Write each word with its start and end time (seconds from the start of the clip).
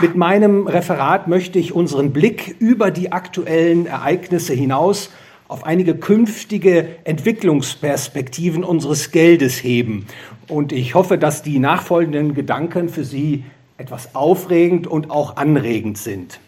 Mit 0.00 0.14
meinem 0.14 0.68
Referat 0.68 1.26
möchte 1.26 1.58
ich 1.58 1.72
unseren 1.72 2.12
Blick 2.12 2.54
über 2.60 2.92
die 2.92 3.10
aktuellen 3.10 3.86
Ereignisse 3.86 4.54
hinaus 4.54 5.10
auf 5.48 5.64
einige 5.64 5.96
künftige 5.96 6.86
Entwicklungsperspektiven 7.02 8.62
unseres 8.62 9.10
Geldes 9.10 9.64
heben. 9.64 10.06
Und 10.46 10.70
ich 10.70 10.94
hoffe, 10.94 11.18
dass 11.18 11.42
die 11.42 11.58
nachfolgenden 11.58 12.34
Gedanken 12.34 12.88
für 12.90 13.02
Sie 13.02 13.44
etwas 13.76 14.14
aufregend 14.14 14.86
und 14.86 15.10
auch 15.10 15.36
anregend 15.36 15.98
sind. 15.98 16.38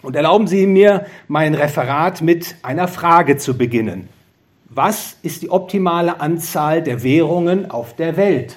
Und 0.00 0.16
erlauben 0.16 0.46
Sie 0.46 0.66
mir, 0.66 1.04
mein 1.28 1.54
Referat 1.54 2.22
mit 2.22 2.56
einer 2.62 2.88
Frage 2.88 3.36
zu 3.36 3.58
beginnen. 3.58 4.08
Was 4.70 5.18
ist 5.22 5.42
die 5.42 5.50
optimale 5.50 6.20
Anzahl 6.20 6.82
der 6.82 7.02
Währungen 7.02 7.70
auf 7.70 7.94
der 7.94 8.16
Welt? 8.16 8.56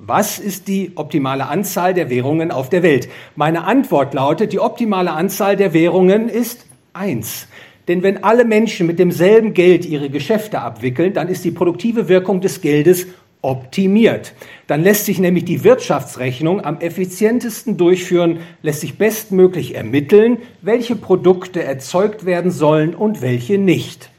Was 0.00 0.38
ist 0.38 0.68
die 0.68 0.92
optimale 0.94 1.48
Anzahl 1.48 1.92
der 1.92 2.08
Währungen 2.08 2.52
auf 2.52 2.68
der 2.68 2.84
Welt? 2.84 3.08
Meine 3.34 3.64
Antwort 3.64 4.14
lautet, 4.14 4.52
die 4.52 4.60
optimale 4.60 5.10
Anzahl 5.10 5.56
der 5.56 5.72
Währungen 5.72 6.28
ist 6.28 6.66
eins. 6.92 7.48
Denn 7.88 8.04
wenn 8.04 8.22
alle 8.22 8.44
Menschen 8.44 8.86
mit 8.86 9.00
demselben 9.00 9.54
Geld 9.54 9.84
ihre 9.84 10.08
Geschäfte 10.08 10.60
abwickeln, 10.60 11.14
dann 11.14 11.26
ist 11.26 11.44
die 11.44 11.50
produktive 11.50 12.08
Wirkung 12.08 12.40
des 12.40 12.60
Geldes 12.60 13.08
optimiert. 13.42 14.34
Dann 14.68 14.84
lässt 14.84 15.04
sich 15.04 15.18
nämlich 15.18 15.46
die 15.46 15.64
Wirtschaftsrechnung 15.64 16.64
am 16.64 16.78
effizientesten 16.78 17.76
durchführen, 17.76 18.38
lässt 18.62 18.82
sich 18.82 18.98
bestmöglich 18.98 19.74
ermitteln, 19.74 20.38
welche 20.62 20.94
Produkte 20.94 21.64
erzeugt 21.64 22.24
werden 22.24 22.52
sollen 22.52 22.94
und 22.94 23.20
welche 23.20 23.58
nicht. 23.58 24.10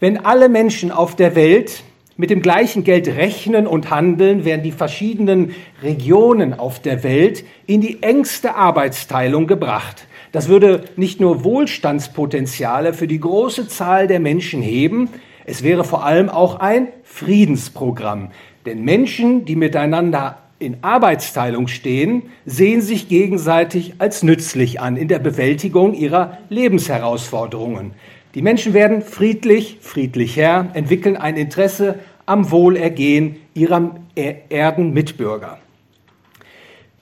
Wenn 0.00 0.18
alle 0.18 0.48
Menschen 0.48 0.90
auf 0.90 1.14
der 1.14 1.36
Welt 1.36 1.84
mit 2.16 2.30
dem 2.30 2.40
gleichen 2.40 2.84
Geld 2.84 3.08
rechnen 3.08 3.66
und 3.66 3.90
handeln, 3.90 4.44
werden 4.44 4.62
die 4.62 4.72
verschiedenen 4.72 5.54
Regionen 5.82 6.54
auf 6.54 6.80
der 6.80 7.02
Welt 7.02 7.44
in 7.66 7.80
die 7.80 8.02
engste 8.02 8.54
Arbeitsteilung 8.54 9.46
gebracht. 9.46 10.06
Das 10.32 10.48
würde 10.48 10.84
nicht 10.96 11.20
nur 11.20 11.44
Wohlstandspotenziale 11.44 12.94
für 12.94 13.06
die 13.06 13.20
große 13.20 13.68
Zahl 13.68 14.06
der 14.06 14.20
Menschen 14.20 14.62
heben, 14.62 15.08
es 15.48 15.62
wäre 15.62 15.84
vor 15.84 16.04
allem 16.04 16.28
auch 16.28 16.58
ein 16.58 16.88
Friedensprogramm. 17.04 18.30
Denn 18.66 18.82
Menschen, 18.82 19.44
die 19.44 19.54
miteinander 19.54 20.38
in 20.58 20.78
Arbeitsteilung 20.82 21.68
stehen, 21.68 22.24
sehen 22.44 22.80
sich 22.80 23.08
gegenseitig 23.08 23.94
als 23.98 24.24
nützlich 24.24 24.80
an 24.80 24.96
in 24.96 25.06
der 25.06 25.20
Bewältigung 25.20 25.94
ihrer 25.94 26.38
Lebensherausforderungen. 26.48 27.92
Die 28.36 28.42
Menschen 28.42 28.72
werden 28.72 29.02
friedlich, 29.02 29.78
friedlicher, 29.80 30.68
entwickeln 30.74 31.16
ein 31.16 31.36
Interesse 31.36 31.96
am 32.24 32.52
Wohlergehen 32.52 33.40
ihrer 33.54 33.96
Erdenmitbürger. 34.14 35.58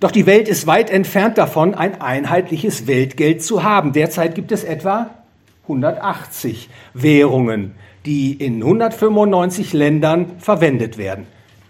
Doch 0.00 0.10
die 0.10 0.24
Welt 0.24 0.48
ist 0.48 0.66
weit 0.66 0.88
entfernt 0.88 1.36
davon, 1.36 1.74
ein 1.74 2.00
einheitliches 2.00 2.86
Weltgeld 2.86 3.42
zu 3.42 3.62
haben. 3.62 3.92
Derzeit 3.92 4.34
gibt 4.34 4.50
es 4.50 4.64
etwa 4.64 5.10
180 5.64 6.70
Währungen 6.94 7.74
die 8.04 8.32
in 8.34 8.62
195 8.62 9.72
Ländern 9.72 10.38
verwendet 10.38 10.98
werden. 10.98 11.26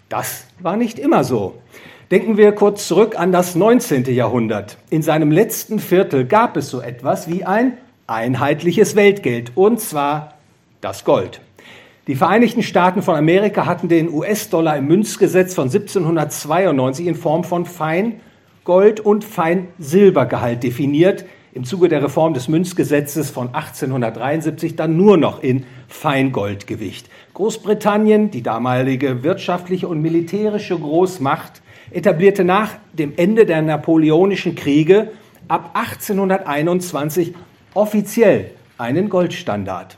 Das 0.09 0.45
war 0.59 0.77
nicht 0.77 0.99
immer 0.99 1.23
so. 1.23 1.55
Denken 2.11 2.37
wir 2.37 2.51
kurz 2.51 2.87
zurück 2.87 3.17
an 3.17 3.31
das 3.31 3.55
19. 3.55 4.05
Jahrhundert. 4.13 4.77
In 4.89 5.01
seinem 5.01 5.31
letzten 5.31 5.79
Viertel 5.79 6.25
gab 6.25 6.55
es 6.57 6.69
so 6.69 6.81
etwas 6.81 7.29
wie 7.29 7.43
ein 7.43 7.77
einheitliches 8.07 8.95
Weltgeld, 8.95 9.51
und 9.55 9.79
zwar 9.79 10.35
das 10.81 11.05
Gold. 11.05 11.41
Die 12.07 12.15
Vereinigten 12.15 12.61
Staaten 12.61 13.01
von 13.01 13.15
Amerika 13.15 13.65
hatten 13.65 13.87
den 13.89 14.13
US-Dollar 14.13 14.77
im 14.77 14.87
Münzgesetz 14.87 15.55
von 15.55 15.65
1792 15.65 17.07
in 17.07 17.15
Form 17.15 17.43
von 17.43 17.65
Feingold 17.65 18.99
und 18.99 19.23
Feinsilbergehalt 19.23 20.61
definiert, 20.61 21.25
im 21.55 21.63
Zuge 21.63 21.87
der 21.87 22.03
Reform 22.03 22.33
des 22.33 22.47
Münzgesetzes 22.49 23.31
von 23.31 23.47
1873 23.47 24.75
dann 24.75 24.97
nur 24.97 25.17
noch 25.17 25.41
in 25.41 25.65
Feingoldgewicht. 25.87 27.09
Großbritannien, 27.33 28.29
die 28.29 28.43
damalige 28.43 29.23
wirtschaftliche 29.23 29.87
und 29.87 30.01
militärische 30.01 30.77
Großmacht, 30.77 31.61
etablierte 31.91 32.43
nach 32.43 32.71
dem 32.93 33.13
Ende 33.15 33.45
der 33.45 33.61
napoleonischen 33.61 34.53
Kriege 34.55 35.11
ab 35.47 35.71
1821 35.75 37.33
offiziell 37.75 38.51
einen 38.77 39.09
Goldstandard. 39.09 39.97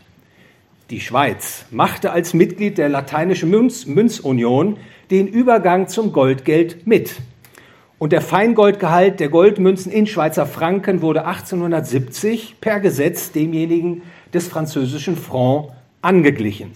Die 0.90 1.00
Schweiz 1.00 1.66
machte 1.70 2.12
als 2.12 2.34
Mitglied 2.34 2.78
der 2.78 2.90
Lateinischen 2.90 3.50
Münz 3.50 3.86
Münzunion 3.86 4.78
den 5.12 5.28
Übergang 5.28 5.88
zum 5.88 6.12
Goldgeld 6.12 6.88
mit. 6.88 7.16
Und 8.00 8.12
der 8.12 8.22
Feingoldgehalt 8.22 9.20
der 9.20 9.30
Goldmünzen 9.30 9.92
in 9.92 10.08
Schweizer 10.08 10.46
Franken 10.46 11.02
wurde 11.02 11.26
1870 11.26 12.58
per 12.62 12.80
Gesetz 12.80 13.32
demjenigen 13.32 14.02
des 14.34 14.48
französischen 14.48 15.16
Franc 15.16 15.72
angeglichen. 16.02 16.72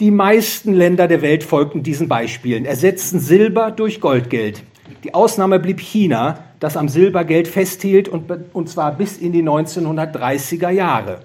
Die 0.00 0.10
meisten 0.10 0.74
Länder 0.74 1.08
der 1.08 1.22
Welt 1.22 1.44
folgten 1.44 1.82
diesen 1.82 2.08
Beispielen, 2.08 2.64
ersetzten 2.66 3.20
Silber 3.20 3.70
durch 3.70 4.00
Goldgeld. 4.00 4.62
Die 5.04 5.14
Ausnahme 5.14 5.58
blieb 5.58 5.80
China, 5.80 6.38
das 6.60 6.76
am 6.76 6.88
Silbergeld 6.88 7.48
festhielt 7.48 8.08
und, 8.08 8.30
und 8.52 8.68
zwar 8.68 8.92
bis 8.92 9.18
in 9.18 9.32
die 9.32 9.42
1930er 9.42 10.70
Jahre. 10.70 11.20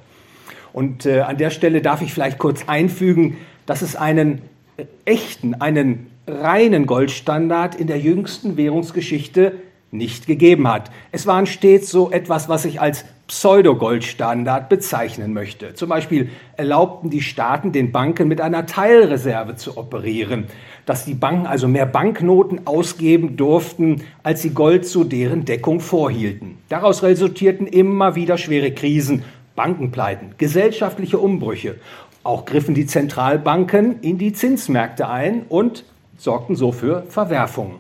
Und 0.74 1.06
äh, 1.06 1.22
an 1.22 1.38
der 1.38 1.50
Stelle 1.50 1.82
darf 1.82 2.02
ich 2.02 2.14
vielleicht 2.14 2.38
kurz 2.38 2.68
einfügen, 2.68 3.38
dass 3.66 3.82
es 3.82 3.96
einen 3.96 4.42
äh, 4.78 4.86
echten, 5.06 5.56
einen 5.56 6.08
reinen 6.28 6.86
Goldstandard 6.86 7.76
in 7.76 7.88
der 7.88 8.00
jüngsten 8.00 8.58
Währungsgeschichte 8.58 9.54
nicht 9.92 10.26
gegeben 10.26 10.68
hat. 10.68 10.90
Es 11.12 11.28
waren 11.28 11.46
stets 11.46 11.90
so 11.92 12.12
etwas, 12.12 12.50
was 12.50 12.66
ich 12.66 12.82
als 12.82 13.06
Pseudo-Goldstandard 13.28 14.68
bezeichnen 14.68 15.32
möchte. 15.32 15.74
Zum 15.74 15.88
Beispiel 15.88 16.30
erlaubten 16.58 17.10
die 17.10 17.22
Staaten 17.22 17.72
den 17.72 17.92
Banken 17.92 18.28
mit 18.28 18.42
einer 18.42 18.66
Teilreserve 18.66 19.56
zu 19.56 19.78
operieren, 19.78 20.48
dass 20.86 21.06
die 21.06 21.14
Banken 21.14 21.48
also 21.48 21.68
mehr 21.68 21.86
Banknoten 21.86 22.68
ausgeben 22.68 23.38
durften, 23.38 24.04
als 24.24 24.42
sie 24.42 24.50
Gold 24.50 24.86
zu 24.86 25.06
deren 25.06 25.46
Deckung 25.46 25.80
vorhielten. 25.80 26.58
Daraus 26.68 27.04
resultierten 27.04 27.68
immer 27.68 28.16
wieder 28.16 28.38
schwere 28.38 28.74
Krisen, 28.74 29.24
Bankenpleiten, 29.56 30.36
gesellschaftliche 30.38 31.18
Umbrüche. 31.18 31.76
Auch 32.24 32.46
griffen 32.46 32.76
die 32.76 32.86
Zentralbanken 32.86 34.02
in 34.02 34.18
die 34.18 34.34
Zinsmärkte 34.34 35.08
ein 35.08 35.44
und 35.48 35.86
sorgten 36.18 36.56
so 36.56 36.72
für 36.72 37.04
Verwerfungen. 37.08 37.76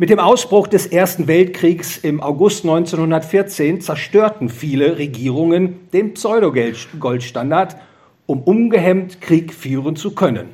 Mit 0.00 0.08
dem 0.08 0.18
Ausbruch 0.18 0.66
des 0.66 0.86
Ersten 0.86 1.28
Weltkriegs 1.28 1.98
im 1.98 2.22
August 2.22 2.64
1914 2.64 3.82
zerstörten 3.82 4.48
viele 4.48 4.96
Regierungen 4.96 5.90
den 5.92 6.14
Pseudogoldstandard, 6.14 7.76
um 8.24 8.40
ungehemmt 8.42 9.20
Krieg 9.20 9.52
führen 9.52 9.96
zu 9.96 10.14
können. 10.14 10.48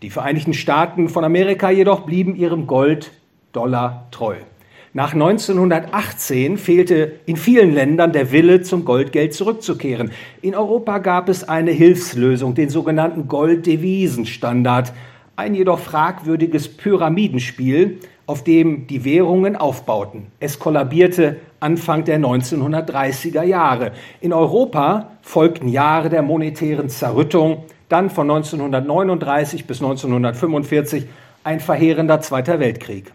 Die 0.00 0.08
Vereinigten 0.08 0.54
Staaten 0.54 1.10
von 1.10 1.22
Amerika 1.22 1.68
jedoch 1.68 2.06
blieben 2.06 2.34
ihrem 2.34 2.66
Gold-Dollar 2.66 4.08
treu. 4.10 4.36
Nach 4.94 5.12
1918 5.12 6.56
fehlte 6.56 7.16
in 7.26 7.36
vielen 7.36 7.74
Ländern 7.74 8.12
der 8.12 8.32
Wille, 8.32 8.62
zum 8.62 8.86
Goldgeld 8.86 9.34
zurückzukehren. 9.34 10.12
In 10.40 10.54
Europa 10.54 10.96
gab 10.96 11.28
es 11.28 11.46
eine 11.46 11.72
Hilfslösung, 11.72 12.54
den 12.54 12.70
sogenannten 12.70 13.28
Golddevisenstandard, 13.28 14.94
ein 15.36 15.54
jedoch 15.54 15.78
fragwürdiges 15.78 16.74
Pyramidenspiel, 16.74 17.98
auf 18.32 18.42
dem 18.42 18.86
die 18.86 19.04
Währungen 19.04 19.56
aufbauten. 19.56 20.28
Es 20.40 20.58
kollabierte 20.58 21.36
Anfang 21.60 22.04
der 22.04 22.18
1930er 22.18 23.42
Jahre. 23.42 23.92
In 24.22 24.32
Europa 24.32 25.10
folgten 25.20 25.68
Jahre 25.68 26.08
der 26.08 26.22
monetären 26.22 26.88
Zerrüttung, 26.88 27.64
dann 27.90 28.08
von 28.08 28.30
1939 28.30 29.66
bis 29.66 29.82
1945 29.82 31.04
ein 31.44 31.60
verheerender 31.60 32.22
Zweiter 32.22 32.58
Weltkrieg. 32.58 33.12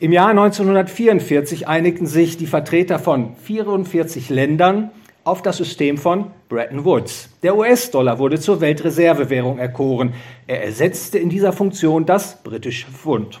Im 0.00 0.10
Jahr 0.10 0.30
1944 0.30 1.68
einigten 1.68 2.08
sich 2.08 2.36
die 2.36 2.48
Vertreter 2.48 2.98
von 2.98 3.36
44 3.36 4.28
Ländern 4.28 4.90
auf 5.22 5.42
das 5.42 5.58
System 5.58 5.98
von 5.98 6.32
Bretton 6.48 6.84
Woods. 6.84 7.28
Der 7.44 7.56
US-Dollar 7.56 8.18
wurde 8.18 8.40
zur 8.40 8.60
Weltreservewährung 8.60 9.60
erkoren. 9.60 10.14
Er 10.48 10.64
ersetzte 10.64 11.18
in 11.18 11.28
dieser 11.28 11.52
Funktion 11.52 12.06
das 12.06 12.42
britische 12.42 12.90
Pfund. 12.90 13.40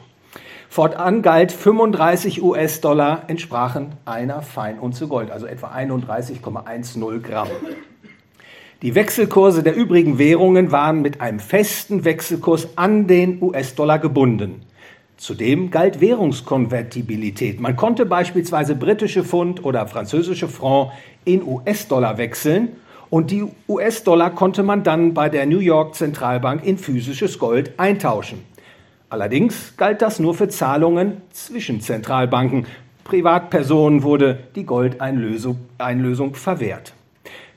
Fortan 0.72 1.20
galt 1.20 1.52
35 1.52 2.42
US-Dollar 2.42 3.24
entsprachen 3.26 3.88
einer 4.06 4.40
Feinunze 4.40 5.06
Gold, 5.06 5.30
also 5.30 5.44
etwa 5.44 5.66
31,10 5.66 7.20
Gramm. 7.20 7.48
Die 8.80 8.94
Wechselkurse 8.94 9.62
der 9.62 9.76
übrigen 9.76 10.16
Währungen 10.16 10.72
waren 10.72 11.02
mit 11.02 11.20
einem 11.20 11.40
festen 11.40 12.06
Wechselkurs 12.06 12.68
an 12.76 13.06
den 13.06 13.42
US-Dollar 13.42 13.98
gebunden. 13.98 14.62
Zudem 15.18 15.70
galt 15.70 16.00
Währungskonvertibilität. 16.00 17.60
Man 17.60 17.76
konnte 17.76 18.06
beispielsweise 18.06 18.74
britische 18.74 19.24
Pfund 19.24 19.62
oder 19.66 19.86
französische 19.86 20.48
Franc 20.48 20.92
in 21.26 21.46
US-Dollar 21.46 22.16
wechseln 22.16 22.76
und 23.10 23.30
die 23.30 23.44
US-Dollar 23.68 24.30
konnte 24.30 24.62
man 24.62 24.84
dann 24.84 25.12
bei 25.12 25.28
der 25.28 25.44
New 25.44 25.58
York 25.58 25.96
Zentralbank 25.96 26.64
in 26.64 26.78
physisches 26.78 27.38
Gold 27.38 27.78
eintauschen. 27.78 28.51
Allerdings 29.12 29.74
galt 29.76 30.00
das 30.00 30.20
nur 30.20 30.32
für 30.32 30.48
Zahlungen 30.48 31.20
zwischen 31.32 31.82
Zentralbanken. 31.82 32.66
Privatpersonen 33.04 34.04
wurde 34.04 34.38
die 34.56 34.64
Goldeinlösung 34.64 36.34
verwehrt. 36.34 36.94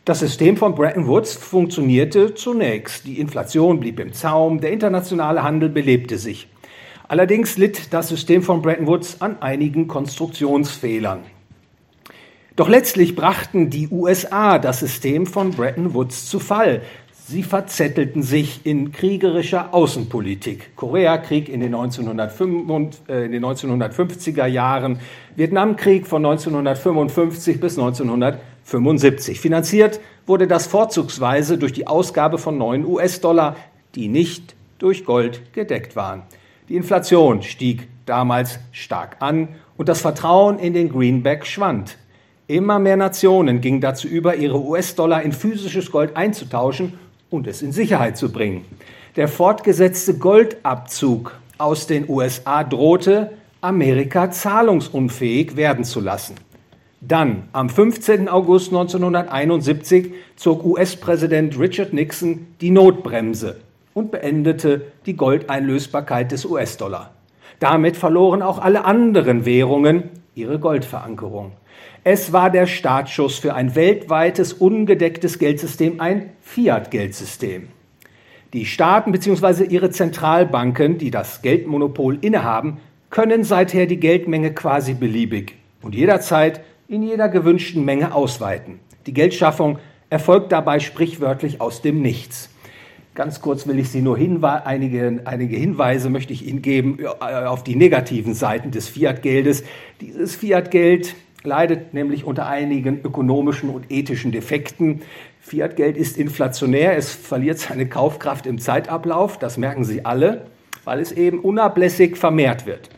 Das 0.04 0.19
System 0.19 0.57
von 0.57 0.75
Bretton 0.75 1.07
Woods 1.07 1.34
funktionierte 1.36 2.36
zunächst. 2.36 3.07
Die 3.07 3.22
Inflation 3.22 3.80
blieb 3.80 4.02
im 4.02 4.12
Zaum, 4.12 4.60
der 4.60 4.74
internationale 4.74 5.44
Handel 5.44 5.69
belebte 5.69 6.18
sich. 6.18 6.50
Allerdings 7.07 7.56
litt 7.56 7.94
das 7.94 8.10
System 8.10 8.44
von 8.44 8.62
Bretton 8.62 8.88
Woods 8.88 9.22
an 9.22 9.42
einigen 9.42 9.88
Konstruktionsfehlern. 9.88 11.22
Doch 12.58 12.68
letztlich 12.68 13.16
brachten 13.16 13.69
die 13.69 13.88
USA 13.88 14.60
das 14.60 14.81
System 14.81 15.25
von 15.25 15.51
Bretton 15.51 15.94
Woods 15.94 16.25
zu 16.25 16.40
Fall. 16.40 16.81
Sie 17.27 17.42
verzettelten 17.42 18.22
sich 18.22 18.68
in 18.68 18.92
kriegerischer 18.92 19.74
Außenpolitik. 19.74 20.75
Koreakrieg 20.75 21.50
in 21.50 21.60
den, 21.60 21.74
äh, 21.74 23.25
in 23.25 23.31
den 23.31 23.44
1950er 23.44 24.45
Jahren, 24.45 25.00
Vietnamkrieg 25.36 26.06
von 26.06 26.24
1955 26.24 27.60
bis 27.60 27.80
1975. 27.80 29.39
Finanziert 29.39 30.01
wurde 30.27 30.45
das 30.45 30.68
vorzugsweise 30.68 31.57
durch 31.57 31.74
die 31.74 31.88
Ausgabe 31.88 32.38
von 32.38 32.60
neuen 32.60 32.86
US-Dollar, 32.86 33.56
die 33.95 34.07
nicht 34.07 34.54
durch 34.77 35.04
Gold 35.04 35.51
gedeckt 35.51 35.95
waren. 35.95 36.22
Die 36.69 36.75
Inflation 36.75 37.42
stieg 37.42 37.88
damals 38.06 38.60
stark 38.72 39.18
an 39.19 39.48
und 39.77 39.89
das 39.89 40.00
Vertrauen 40.00 40.60
in 40.60 40.75
den 40.75 40.89
Greenback 40.89 41.48
schwand. 41.48 41.98
Immer 42.45 42.77
mehr 42.77 42.98
Nationen 42.98 43.62
gingen 43.62 43.81
dazu 43.81 44.07
über, 44.07 44.36
ihre 44.36 44.62
US-Dollar 44.62 45.24
in 45.24 45.31
physisches 45.31 45.89
Gold 45.89 46.16
einzutauschen 46.16 46.94
und 47.30 47.48
es 47.48 47.62
in 47.62 47.72
Sicherheit 47.72 48.18
zu 48.18 48.31
bringen. 48.31 48.66
Der 49.16 49.27
fortgesetzte 49.27 50.18
Goldabzug 50.18 51.39
aus 51.57 51.88
den 51.88 52.10
USA 52.10 52.63
drohte, 52.63 53.31
Amerika 53.62 54.30
zahlungsunfähig 54.30 55.56
werden 55.56 55.86
zu 55.86 56.01
lassen. 56.01 56.36
Dann, 57.01 57.44
am 57.54 57.69
15. 57.69 58.30
August 58.30 58.69
1971, 58.69 60.13
zog 60.36 60.66
US-Präsident 60.66 61.60
Richard 61.60 61.94
Nixon 61.94 62.48
die 62.62 62.72
Notbremse 62.72 63.57
und 63.94 64.12
beendete 64.12 64.92
die 65.06 65.16
Goldeinlösbarkeit 65.16 66.31
des 66.31 66.45
US-Dollar. 66.45 67.12
Damit 67.60 67.95
verloren 67.95 68.42
auch 68.42 68.60
alle 68.60 68.86
anderen 68.86 69.45
Währungen 69.45 70.10
ihre 70.36 70.60
Goldverankerung. 70.60 71.54
Es 72.07 72.31
war 72.31 72.52
der 72.52 72.68
Startschuss 72.68 73.40
für 73.40 73.56
ein 73.56 73.74
weltweites 73.74 74.54
ungedecktes 74.54 75.40
Geldsystem, 75.40 76.00
ein 76.00 76.30
Fiat-Geldsystem. 76.40 77.69
Die 78.54 78.68
Staaten 78.68 79.12
bzw. 79.12 79.63
ihre 79.63 79.90
Zentralbanken, 79.90 81.00
die 81.00 81.10
das 81.10 81.42
Geldmonopol 81.42 82.19
innehaben, 82.22 82.78
können 83.10 83.44
seither 83.44 83.88
die 83.88 84.00
Geldmenge 84.00 84.54
quasi 84.54 84.94
beliebig 84.94 85.56
und 85.81 85.96
jederzeit 85.96 86.62
in 86.88 87.02
jeder 87.02 87.28
gewünschten 87.28 87.84
Menge 87.84 88.13
ausweiten. 88.13 88.80
Die 89.08 89.13
Geldschaffung 89.13 89.80
erfolgt 90.12 90.51
dabei 90.51 90.80
sprichwörtlich 90.80 91.60
aus 91.60 91.81
dem 91.81 92.04
Nichts. 92.04 92.51
Ganz 93.16 93.42
kurz 93.42 93.66
will 93.66 93.80
ich 93.80 93.90
Sie 93.90 94.04
nur 94.04 94.16
hinweisen, 94.16 94.68
einige, 94.68 95.22
einige 95.25 95.58
Hinweise 95.58 96.12
möchte 96.12 96.34
ich 96.34 96.46
Ihnen 96.46 96.62
geben 96.62 97.00
äh, 97.00 97.46
auf 97.48 97.63
die 97.63 97.75
negativen 97.75 98.36
Seiten 98.36 98.69
des 98.69 98.90
Fiat-Geldes. 98.90 99.63
Dieses 100.01 100.36
Fiat-Geld 100.36 101.16
leidet 101.45 101.94
nämlich 101.94 102.24
unter 102.24 102.47
einigen 102.47 103.01
ökonomischen 103.03 103.69
und 103.69 103.92
ethischen 103.92 104.31
Defekten. 104.31 105.01
Fiat-Geld 105.42 105.97
ist 105.97 106.18
inflationär, 106.18 106.97
es 106.97 107.12
verliert 107.12 107.59
seine 107.59 107.88
Kaufkraft 107.88 108.45
im 108.45 108.59
Zeitablauf, 108.59 109.38
das 109.38 109.57
merken 109.57 109.83
Sie 109.83 110.06
alle, 110.06 110.47
weil 110.83 111.00
es 111.00 111.12
eben 111.12 111.39
unablässig 111.39 112.18
vermehrt 112.18 112.65
wird. 112.65 112.89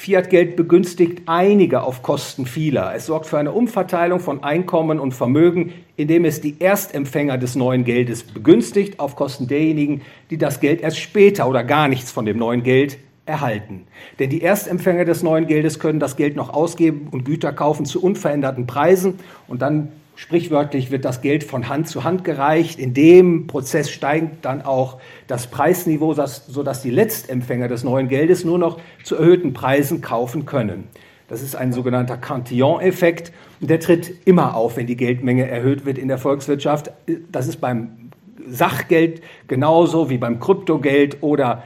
Fiat-Geld 0.00 0.56
begünstigt 0.56 1.22
einige 1.26 1.82
auf 1.82 2.02
Kosten 2.02 2.46
vieler. 2.46 2.94
Es 2.94 3.04
sorgt 3.04 3.26
für 3.26 3.36
eine 3.36 3.52
Umverteilung 3.52 4.18
von 4.18 4.42
Einkommen 4.42 4.98
und 4.98 5.12
Vermögen, 5.12 5.74
indem 5.96 6.24
es 6.24 6.40
die 6.40 6.56
Erstempfänger 6.58 7.36
des 7.36 7.54
neuen 7.54 7.84
Geldes 7.84 8.22
begünstigt 8.22 8.98
auf 8.98 9.14
Kosten 9.14 9.46
derjenigen, 9.46 10.00
die 10.30 10.38
das 10.38 10.60
Geld 10.60 10.80
erst 10.80 10.98
später 10.98 11.46
oder 11.46 11.64
gar 11.64 11.86
nichts 11.86 12.10
von 12.10 12.24
dem 12.24 12.38
neuen 12.38 12.62
Geld 12.62 12.96
erhalten. 13.30 13.86
Denn 14.18 14.28
die 14.28 14.42
Erstempfänger 14.42 15.04
des 15.04 15.22
neuen 15.22 15.46
Geldes 15.46 15.78
können 15.78 16.00
das 16.00 16.16
Geld 16.16 16.36
noch 16.36 16.52
ausgeben 16.52 17.08
und 17.10 17.24
Güter 17.24 17.52
kaufen 17.52 17.86
zu 17.86 18.02
unveränderten 18.02 18.66
Preisen 18.66 19.18
und 19.48 19.62
dann 19.62 19.88
sprichwörtlich 20.16 20.90
wird 20.90 21.06
das 21.06 21.22
Geld 21.22 21.44
von 21.44 21.68
Hand 21.68 21.88
zu 21.88 22.04
Hand 22.04 22.24
gereicht. 22.24 22.78
In 22.78 22.92
dem 22.92 23.46
Prozess 23.46 23.90
steigt 23.90 24.44
dann 24.44 24.62
auch 24.62 24.98
das 25.26 25.46
Preisniveau, 25.46 26.12
sodass 26.12 26.82
die 26.82 26.90
Letztempfänger 26.90 27.68
des 27.68 27.84
neuen 27.84 28.08
Geldes 28.08 28.44
nur 28.44 28.58
noch 28.58 28.78
zu 29.02 29.16
erhöhten 29.16 29.54
Preisen 29.54 30.02
kaufen 30.02 30.44
können. 30.44 30.88
Das 31.28 31.42
ist 31.42 31.56
ein 31.56 31.72
sogenannter 31.72 32.18
Cantillon-Effekt 32.18 33.32
der 33.60 33.78
tritt 33.78 34.26
immer 34.26 34.56
auf, 34.56 34.76
wenn 34.76 34.86
die 34.86 34.96
Geldmenge 34.96 35.46
erhöht 35.46 35.84
wird 35.84 35.98
in 35.98 36.08
der 36.08 36.18
Volkswirtschaft. 36.18 36.90
Das 37.30 37.46
ist 37.46 37.60
beim 37.60 37.99
Sachgeld 38.48 39.22
genauso 39.48 40.10
wie 40.10 40.18
beim 40.18 40.40
Kryptogeld 40.40 41.18
oder 41.22 41.62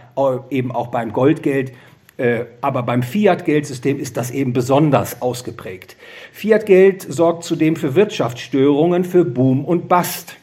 eben 0.50 0.72
auch 0.72 0.88
beim 0.88 1.12
Goldgeld. 1.12 1.72
Äh, 2.16 2.44
aber 2.60 2.84
beim 2.84 3.02
Fiat-Geldsystem 3.02 3.98
ist 3.98 4.16
das 4.16 4.30
eben 4.30 4.52
besonders 4.52 5.20
ausgeprägt. 5.20 5.96
Fiat-Geld 6.32 7.02
sorgt 7.02 7.42
zudem 7.42 7.74
für 7.74 7.96
Wirtschaftsstörungen, 7.96 9.04
für 9.04 9.24
Boom 9.24 9.64
und 9.64 9.88
Bust. 9.88 10.36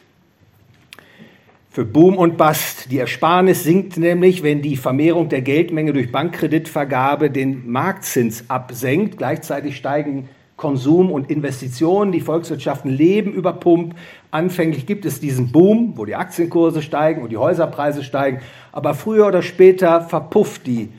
Für 1.70 1.86
Boom 1.86 2.18
und 2.18 2.36
Bust. 2.36 2.90
Die 2.90 2.98
Ersparnis 2.98 3.64
sinkt 3.64 3.96
nämlich, 3.96 4.42
wenn 4.42 4.60
die 4.60 4.76
Vermehrung 4.76 5.30
der 5.30 5.40
Geldmenge 5.40 5.94
durch 5.94 6.12
Bankkreditvergabe 6.12 7.30
den 7.30 7.70
Marktzins 7.70 8.44
absenkt. 8.48 9.16
Gleichzeitig 9.16 9.78
steigen 9.78 10.28
Konsum 10.62 11.10
und 11.10 11.28
Investitionen. 11.28 12.12
Die 12.12 12.20
Volkswirtschaften 12.20 12.88
leben 12.88 13.32
über 13.32 13.52
Pump. 13.52 13.96
Anfänglich 14.30 14.86
gibt 14.86 15.04
es 15.04 15.18
diesen 15.18 15.50
Boom, 15.50 15.94
wo 15.96 16.04
die 16.04 16.14
Aktienkurse 16.14 16.82
steigen 16.82 17.20
und 17.20 17.32
die 17.32 17.36
Häuserpreise 17.36 18.04
steigen. 18.04 18.40
Aber 18.70 18.94
früher 18.94 19.26
oder 19.26 19.42
später 19.42 20.02
verpufft 20.02 20.68
die 20.68 20.90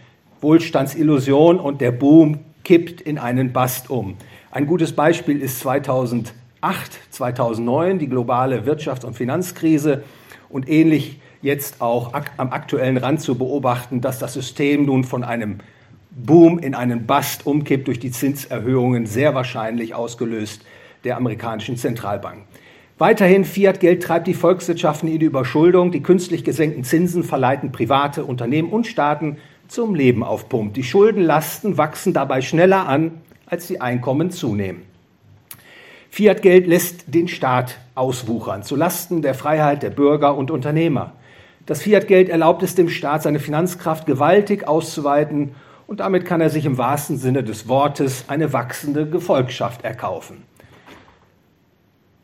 Wohlstandsillusion 0.42 1.62
und 1.62 1.80
der 1.80 1.94
Boom 1.94 2.40
kippt 2.66 3.00
in 3.00 3.18
einen 3.18 3.54
Bast 3.54 3.90
um. 3.90 4.16
Ein 4.52 4.68
gutes 4.68 4.92
Beispiel 4.92 5.42
ist 5.42 5.62
2008, 5.62 6.34
2009 7.10 8.00
die 8.00 8.10
globale 8.10 8.66
Wirtschafts- 8.66 9.06
und 9.06 9.14
Finanzkrise 9.14 10.04
und 10.50 10.68
ähnlich 10.68 11.22
jetzt 11.42 11.80
auch 11.80 12.12
am 12.36 12.52
aktuellen 12.52 12.98
Rand 12.98 13.22
zu 13.22 13.36
beobachten, 13.36 14.02
dass 14.02 14.20
das 14.20 14.34
System 14.34 14.86
nun 14.86 15.06
von 15.06 15.24
einem 15.24 15.60
Boom 16.16 16.60
in 16.60 16.76
einen 16.76 17.08
Bust 17.08 17.48
umkippt 17.48 17.88
durch 17.88 18.00
die 18.00 18.12
Zinserhöhungen, 18.12 19.06
sehr 19.06 19.34
wahrscheinlich 19.34 19.96
ausgelöst 19.96 20.64
der 21.04 21.18
amerikanischen 21.18 21.76
Zentralbank. 21.76 22.44
Weiterhin 23.00 23.44
Fiat-Geld 23.44 24.04
treibt 24.04 24.28
die 24.28 24.36
Volkswirtschaften 24.36 25.10
in 25.10 25.20
die 25.20 25.26
Überschuldung. 25.26 25.92
Die 25.92 26.04
künstlich 26.04 26.44
gesenkten 26.44 26.84
Zinsen 26.84 27.24
verleiten 27.24 27.72
private 27.72 28.24
Unternehmen 28.24 28.70
und 28.70 28.86
Staaten 28.86 29.38
zum 29.68 29.96
Leben 29.96 30.24
aufpumpt. 30.24 30.78
Die 30.78 30.84
Schuldenlasten 30.84 31.78
wachsen 31.78 32.14
dabei 32.14 32.42
schneller 32.42 32.88
an, 32.88 33.22
als 33.48 33.66
die 33.66 33.82
Einkommen 33.82 34.30
zunehmen. 34.30 34.84
Fiat-Geld 36.12 36.68
lässt 36.68 37.06
den 37.08 37.28
Staat 37.28 37.80
auswuchern, 37.96 38.62
zu 38.62 38.76
Lasten 38.76 39.24
der 39.24 39.34
Freiheit 39.34 39.82
der 39.82 39.90
Bürger 39.90 40.38
und 40.38 40.52
Unternehmer. 40.52 41.14
Das 41.66 41.82
Fiat-Geld 41.82 42.30
erlaubt 42.30 42.62
es 42.62 42.76
dem 42.76 42.90
Staat, 42.90 43.24
seine 43.24 43.40
Finanzkraft 43.40 44.06
gewaltig 44.06 44.68
auszuweiten 44.68 45.56
und 45.88 46.00
damit 46.00 46.26
kann 46.26 46.42
er 46.42 46.50
sich 46.50 46.66
im 46.66 46.78
wahrsten 46.78 47.18
Sinne 47.18 47.44
des 47.44 47.68
Wortes 47.68 48.26
eine 48.28 48.54
wachsende 48.54 49.08
Gefolgschaft 49.08 49.84
erkaufen. 49.84 50.44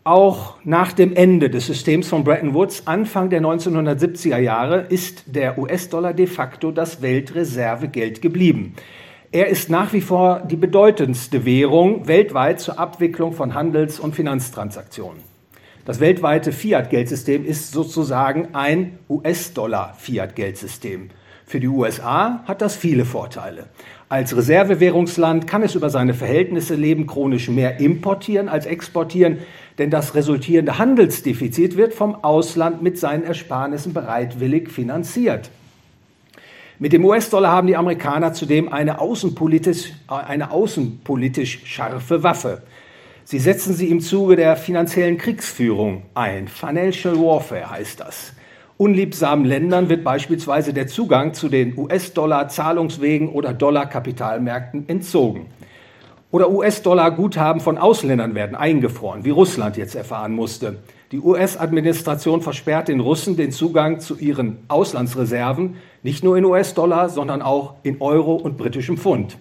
Auch 0.03 0.55
nach 0.63 0.93
dem 0.93 1.13
Ende 1.13 1.49
des 1.49 1.67
Systems 1.67 2.07
von 2.07 2.23
Bretton 2.23 2.53
Woods 2.53 2.87
Anfang 2.87 3.29
der 3.29 3.41
1970er 3.41 4.39
Jahre 4.39 4.85
ist 4.89 5.23
der 5.27 5.59
US-Dollar 5.59 6.13
de 6.13 6.25
facto 6.25 6.71
das 6.71 7.01
Weltreservegeld 7.01 8.21
geblieben. 8.21 8.75
Er 9.31 9.47
ist 9.47 9.69
nach 9.69 9.93
wie 9.93 10.01
vor 10.01 10.41
die 10.49 10.55
bedeutendste 10.55 11.45
Währung 11.45 12.07
weltweit 12.07 12.59
zur 12.59 12.79
Abwicklung 12.79 13.33
von 13.33 13.53
Handels- 13.53 13.99
und 13.99 14.15
Finanztransaktionen. 14.15 15.21
Das 15.85 15.99
weltweite 15.99 16.51
Fiat-Geldsystem 16.51 17.45
ist 17.45 17.71
sozusagen 17.71 18.49
ein 18.53 18.97
US-Dollar-Fiat-Geldsystem. 19.09 21.09
Für 21.49 21.59
die 21.59 21.67
USA 21.67 22.43
hat 22.45 22.61
das 22.61 22.75
viele 22.75 23.05
Vorteile. 23.05 23.69
Als 24.07 24.37
Reservewährungsland 24.37 25.47
kann 25.47 25.63
es 25.63 25.73
über 25.73 25.89
seine 25.89 26.13
Verhältnisse 26.13 26.75
leben, 26.75 27.07
chronisch 27.07 27.49
mehr 27.49 27.79
importieren 27.79 28.47
als 28.47 28.67
exportieren, 28.67 29.39
denn 29.79 29.89
das 29.89 30.13
resultierende 30.13 30.77
Handelsdefizit 30.77 31.75
wird 31.75 31.95
vom 31.95 32.23
Ausland 32.23 32.83
mit 32.83 32.99
seinen 32.99 33.23
Ersparnissen 33.23 33.95
bereitwillig 33.95 34.69
finanziert. 34.69 35.49
Mit 36.77 36.93
dem 36.93 37.03
US-Dollar 37.03 37.51
haben 37.51 37.65
die 37.65 37.77
Amerikaner 37.77 38.33
zudem 38.33 38.71
eine 38.71 39.01
außenpolitisch, 39.01 39.93
eine 40.07 40.51
außenpolitisch 40.51 41.61
scharfe 41.65 42.21
Waffe. 42.21 42.61
Sie 43.23 43.39
setzen 43.39 43.73
sie 43.73 43.89
im 43.89 44.01
Zuge 44.01 44.35
der 44.35 44.55
finanziellen 44.55 45.17
Kriegsführung 45.17 46.03
ein. 46.13 46.47
Financial 46.47 47.15
Warfare 47.15 47.71
heißt 47.71 48.01
das. 48.01 48.33
Unliebsamen 48.81 49.43
Ländern 49.43 49.89
wird 49.89 50.05
beispielsweise 50.05 50.71
der 50.71 50.87
Zugang 50.87 51.33
zu 51.33 51.49
den 51.49 51.77
US-Dollar-Zahlungswegen 51.77 53.27
oder 53.27 53.53
Dollar-Kapitalmärkten 53.53 54.87
entzogen. 54.87 55.47
Oder 56.31 56.49
US-Dollar-Guthaben 56.49 57.59
von 57.59 57.77
Ausländern 57.77 58.35
werden 58.35 58.55
eingefroren, 58.55 59.25
wie 59.25 59.31
Russland 59.31 59.75
jetzt 59.75 59.95
erfahren 59.95 60.31
musste. 60.31 60.77
Die 61.11 61.19
US-Administration 61.19 62.41
versperrt 62.41 62.87
den 62.87 63.01
Russen 63.01 63.35
den 63.35 63.51
Zugang 63.51 63.99
zu 63.99 64.17
ihren 64.17 64.59
Auslandsreserven, 64.69 65.75
nicht 66.01 66.23
nur 66.23 66.37
in 66.37 66.45
US-Dollar, 66.45 67.09
sondern 67.09 67.41
auch 67.41 67.73
in 67.83 67.99
Euro 67.99 68.35
und 68.35 68.55
britischem 68.57 68.95
Pfund. 68.95 69.35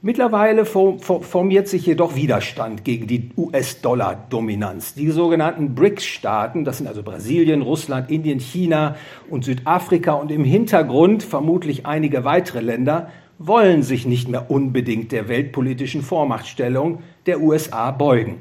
Mittlerweile 0.00 0.64
formiert 0.64 1.66
sich 1.66 1.84
jedoch 1.84 2.14
Widerstand 2.14 2.84
gegen 2.84 3.08
die 3.08 3.30
US-Dollar-Dominanz. 3.36 4.94
Die 4.94 5.10
sogenannten 5.10 5.74
BRICS-Staaten, 5.74 6.64
das 6.64 6.78
sind 6.78 6.86
also 6.86 7.02
Brasilien, 7.02 7.62
Russland, 7.62 8.08
Indien, 8.08 8.38
China 8.38 8.94
und 9.28 9.44
Südafrika 9.44 10.12
und 10.12 10.30
im 10.30 10.44
Hintergrund 10.44 11.24
vermutlich 11.24 11.84
einige 11.84 12.24
weitere 12.24 12.60
Länder, 12.60 13.10
wollen 13.40 13.82
sich 13.82 14.06
nicht 14.06 14.28
mehr 14.28 14.52
unbedingt 14.52 15.10
der 15.10 15.26
weltpolitischen 15.26 16.02
Vormachtstellung 16.02 17.02
der 17.26 17.40
USA 17.40 17.90
beugen. 17.90 18.36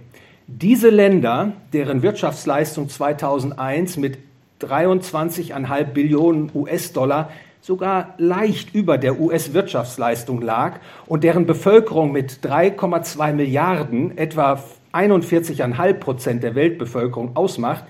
Diese 0.45 0.89
Länder, 0.89 1.53
deren 1.73 2.03
Wirtschaftsleistung 2.03 2.87
2001 2.87 3.97
mit 3.97 4.19
23,5 4.61 5.83
Billionen 5.85 6.51
US-Dollar 6.53 7.31
sogar 7.67 8.13
leicht 8.17 8.73
über 8.73 8.97
der 8.97 9.19
US-Wirtschaftsleistung 9.19 10.41
lag 10.41 10.79
und 11.05 11.25
deren 11.25 11.45
Bevölkerung 11.45 12.13
mit 12.13 12.39
3,2 12.41 13.33
Milliarden, 13.33 14.17
etwa 14.17 14.63
41,5 14.93 15.93
Prozent 15.95 16.43
der 16.43 16.55
Weltbevölkerung 16.55 17.35
ausmacht, 17.35 17.83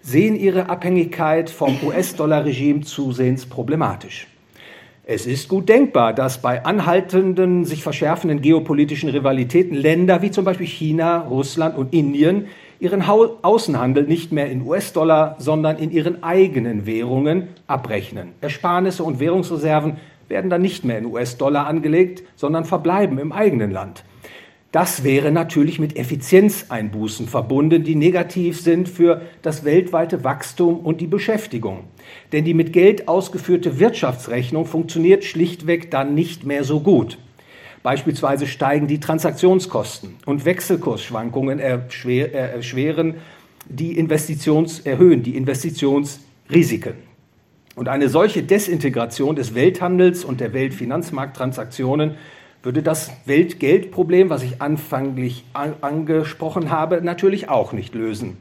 sehen 0.00 0.36
ihre 0.36 0.68
Abhängigkeit 0.68 1.50
vom 1.50 1.76
US-Dollar-Regime 1.82 2.82
zusehends 2.82 3.44
problematisch. 3.46 4.28
Es 5.02 5.26
ist 5.26 5.48
gut 5.48 5.68
denkbar, 5.68 6.12
dass 6.12 6.40
bei 6.40 6.64
anhaltenden, 6.64 7.64
sich 7.64 7.82
verschärfenden 7.82 8.40
geopolitischen 8.40 9.10
Rivalitäten 9.10 9.74
Länder 9.74 10.22
wie 10.22 10.30
zum 10.30 10.44
Beispiel 10.44 10.68
China, 10.68 11.22
Russland 11.22 11.76
und 11.76 11.92
Indien 11.92 12.46
ihren 12.80 13.02
Außenhandel 13.06 14.04
nicht 14.04 14.32
mehr 14.32 14.50
in 14.50 14.66
US-Dollar, 14.66 15.36
sondern 15.38 15.78
in 15.78 15.90
ihren 15.90 16.22
eigenen 16.22 16.86
Währungen 16.86 17.48
abrechnen. 17.66 18.32
Ersparnisse 18.40 19.04
und 19.04 19.20
Währungsreserven 19.20 19.96
werden 20.28 20.50
dann 20.50 20.62
nicht 20.62 20.84
mehr 20.84 20.98
in 20.98 21.06
US-Dollar 21.06 21.66
angelegt, 21.66 22.22
sondern 22.36 22.64
verbleiben 22.64 23.18
im 23.18 23.32
eigenen 23.32 23.70
Land. 23.70 24.04
Das 24.74 25.04
wäre 25.04 25.30
natürlich 25.30 25.78
mit 25.78 25.96
Effizienzeinbußen 25.96 27.28
verbunden, 27.28 27.84
die 27.84 27.94
negativ 27.94 28.60
sind 28.60 28.88
für 28.88 29.22
das 29.40 29.64
weltweite 29.64 30.24
Wachstum 30.24 30.80
und 30.80 31.00
die 31.00 31.06
Beschäftigung. 31.06 31.84
Denn 32.32 32.44
die 32.44 32.54
mit 32.54 32.72
Geld 32.72 33.06
ausgeführte 33.06 33.78
Wirtschaftsrechnung 33.78 34.66
funktioniert 34.66 35.22
schlichtweg 35.22 35.92
dann 35.92 36.16
nicht 36.16 36.44
mehr 36.44 36.64
so 36.64 36.80
gut. 36.80 37.18
Beispielsweise 37.84 38.46
steigen 38.46 38.86
die 38.86 38.98
Transaktionskosten 38.98 40.16
und 40.24 40.46
Wechselkursschwankungen 40.46 41.58
erschweren 41.58 43.16
die 43.68 43.98
Investitions, 43.98 44.80
erhöhen 44.80 45.22
die 45.22 45.36
Investitionsrisiken. 45.36 46.94
Und 47.76 47.88
eine 47.88 48.08
solche 48.08 48.42
Desintegration 48.42 49.36
des 49.36 49.54
Welthandels 49.54 50.24
und 50.24 50.40
der 50.40 50.54
Weltfinanzmarkttransaktionen 50.54 52.14
würde 52.62 52.82
das 52.82 53.10
Weltgeldproblem, 53.26 54.30
was 54.30 54.42
ich 54.42 54.62
anfanglich 54.62 55.44
an 55.52 55.74
angesprochen 55.82 56.70
habe, 56.70 57.02
natürlich 57.02 57.50
auch 57.50 57.74
nicht 57.74 57.94
lösen. 57.94 58.38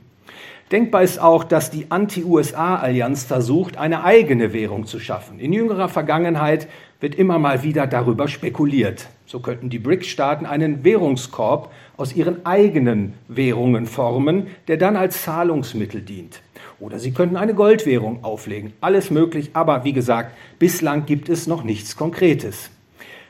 Denkbar 0.72 1.04
ist 1.04 1.20
auch, 1.20 1.44
dass 1.44 1.70
die 1.70 1.88
Anti-USA-Allianz 1.90 3.26
versucht, 3.26 3.76
eine 3.76 4.06
eigene 4.06 4.54
Währung 4.54 4.86
zu 4.86 5.02
schaffen. 5.02 5.38
In 5.40 5.52
jüngerer 5.52 5.90
Vergangenheit 5.90 6.70
wird 7.02 7.16
immer 7.16 7.40
mal 7.40 7.62
wieder 7.64 7.88
darüber 7.88 8.30
spekuliert. 8.30 9.10
So 9.34 9.40
könnten 9.40 9.72
die 9.72 9.80
BRICS-Staaten 9.80 10.46
einen 10.46 10.84
Währungskorb 10.84 11.72
aus 11.98 12.16
ihren 12.16 12.46
eigenen 12.46 13.16
Währungen 13.28 13.88
formen, 13.88 14.46
der 14.68 14.78
dann 14.78 14.96
als 14.96 15.24
Zahlungsmittel 15.24 16.02
dient. 16.02 16.44
Oder 16.80 17.00
sie 17.00 17.14
könnten 17.14 17.36
eine 17.36 17.56
Goldwährung 17.56 18.24
auflegen. 18.24 18.74
Alles 18.80 19.10
möglich, 19.10 19.50
aber 19.54 19.86
wie 19.86 19.94
gesagt, 19.94 20.38
bislang 20.60 21.08
gibt 21.08 21.30
es 21.30 21.48
noch 21.48 21.64
nichts 21.64 21.96
Konkretes. 21.96 22.70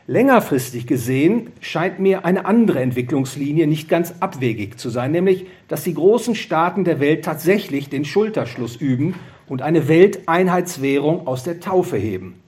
Längerfristig 0.05 0.87
gesehen 0.87 1.51
scheint 1.61 1.99
mir 1.99 2.25
eine 2.25 2.43
andere 2.43 2.81
Entwicklungslinie 2.81 3.65
nicht 3.65 3.87
ganz 3.87 4.15
abwegig 4.19 4.77
zu 4.77 4.89
sein, 4.89 5.13
nämlich 5.13 5.45
dass 5.69 5.85
die 5.85 5.93
großen 5.93 6.35
Staaten 6.35 6.83
der 6.83 6.99
Welt 6.99 7.23
tatsächlich 7.23 7.87
den 7.87 8.03
Schulterschluss 8.03 8.75
üben 8.75 9.15
und 9.47 9.61
eine 9.61 9.87
Welteinheitswährung 9.87 11.27
aus 11.27 11.45
der 11.45 11.61
Taufe 11.61 11.95
heben. 11.95 12.42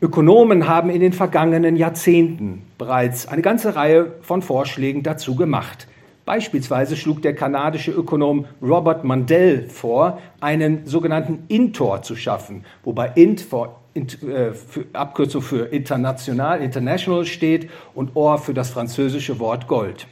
Ökonomen 0.00 0.68
haben 0.68 0.90
in 0.90 1.00
den 1.00 1.12
vergangenen 1.12 1.76
Jahrzehnten 1.76 2.62
bereits 2.78 3.26
eine 3.26 3.42
ganze 3.42 3.74
Reihe 3.74 4.12
von 4.22 4.42
Vorschlägen 4.42 5.02
dazu 5.02 5.34
gemacht. 5.34 5.88
Beispielsweise 6.24 6.96
schlug 6.96 7.22
der 7.22 7.34
kanadische 7.34 7.90
Ökonom 7.90 8.44
Robert 8.62 9.02
Mandel 9.02 9.68
vor, 9.68 10.20
einen 10.40 10.86
sogenannten 10.86 11.44
Intor 11.48 12.02
zu 12.02 12.14
schaffen, 12.14 12.64
wobei 12.84 13.10
Int 13.16 13.40
vor 13.40 13.80
äh, 13.94 14.52
für, 14.52 14.84
Abkürzung 14.92 15.42
für 15.42 15.64
international, 15.64 16.60
international 16.60 17.24
steht 17.24 17.68
und 17.94 18.14
Or 18.14 18.38
für 18.38 18.54
das 18.54 18.70
französische 18.70 19.40
Wort 19.40 19.66
Gold. 19.66 20.06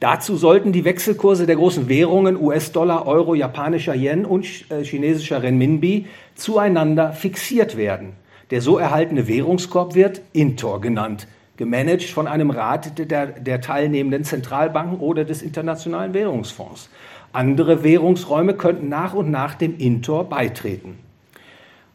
Dazu 0.00 0.36
sollten 0.36 0.72
die 0.72 0.84
Wechselkurse 0.84 1.46
der 1.46 1.56
großen 1.56 1.88
Währungen 1.88 2.36
US-Dollar, 2.40 3.06
Euro, 3.06 3.34
japanischer 3.34 3.94
Yen 3.94 4.26
und 4.26 4.44
äh, 4.70 4.84
chinesischer 4.84 5.42
Renminbi 5.42 6.06
zueinander 6.34 7.12
fixiert 7.12 7.76
werden. 7.78 8.12
Der 8.50 8.62
so 8.62 8.78
erhaltene 8.78 9.28
Währungskorb 9.28 9.94
wird 9.94 10.22
Intor 10.32 10.80
genannt, 10.80 11.26
gemanagt 11.56 12.04
von 12.04 12.26
einem 12.26 12.50
Rat 12.50 12.98
der, 12.98 13.26
der 13.26 13.60
teilnehmenden 13.60 14.24
Zentralbanken 14.24 15.00
oder 15.00 15.24
des 15.24 15.42
Internationalen 15.42 16.14
Währungsfonds. 16.14 16.88
Andere 17.32 17.84
Währungsräume 17.84 18.54
könnten 18.54 18.88
nach 18.88 19.12
und 19.12 19.30
nach 19.30 19.54
dem 19.54 19.76
Intor 19.76 20.24
beitreten. 20.28 20.98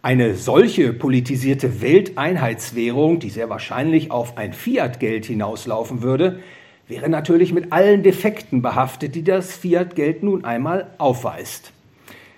Eine 0.03 0.35
solche 0.35 0.93
politisierte 0.93 1.81
Welteinheitswährung, 1.81 3.19
die 3.19 3.29
sehr 3.29 3.49
wahrscheinlich 3.49 4.11
auf 4.11 4.37
ein 4.37 4.53
Fiat-Geld 4.53 5.25
hinauslaufen 5.25 6.01
würde, 6.01 6.39
wäre 6.87 7.09
natürlich 7.09 7.53
mit 7.53 7.71
allen 7.71 8.03
Defekten 8.03 8.61
behaftet, 8.61 9.15
die 9.15 9.23
das 9.23 9.55
Fiat-Geld 9.55 10.21
nun 10.21 10.43
einmal 10.43 10.87
aufweist. 10.97 11.71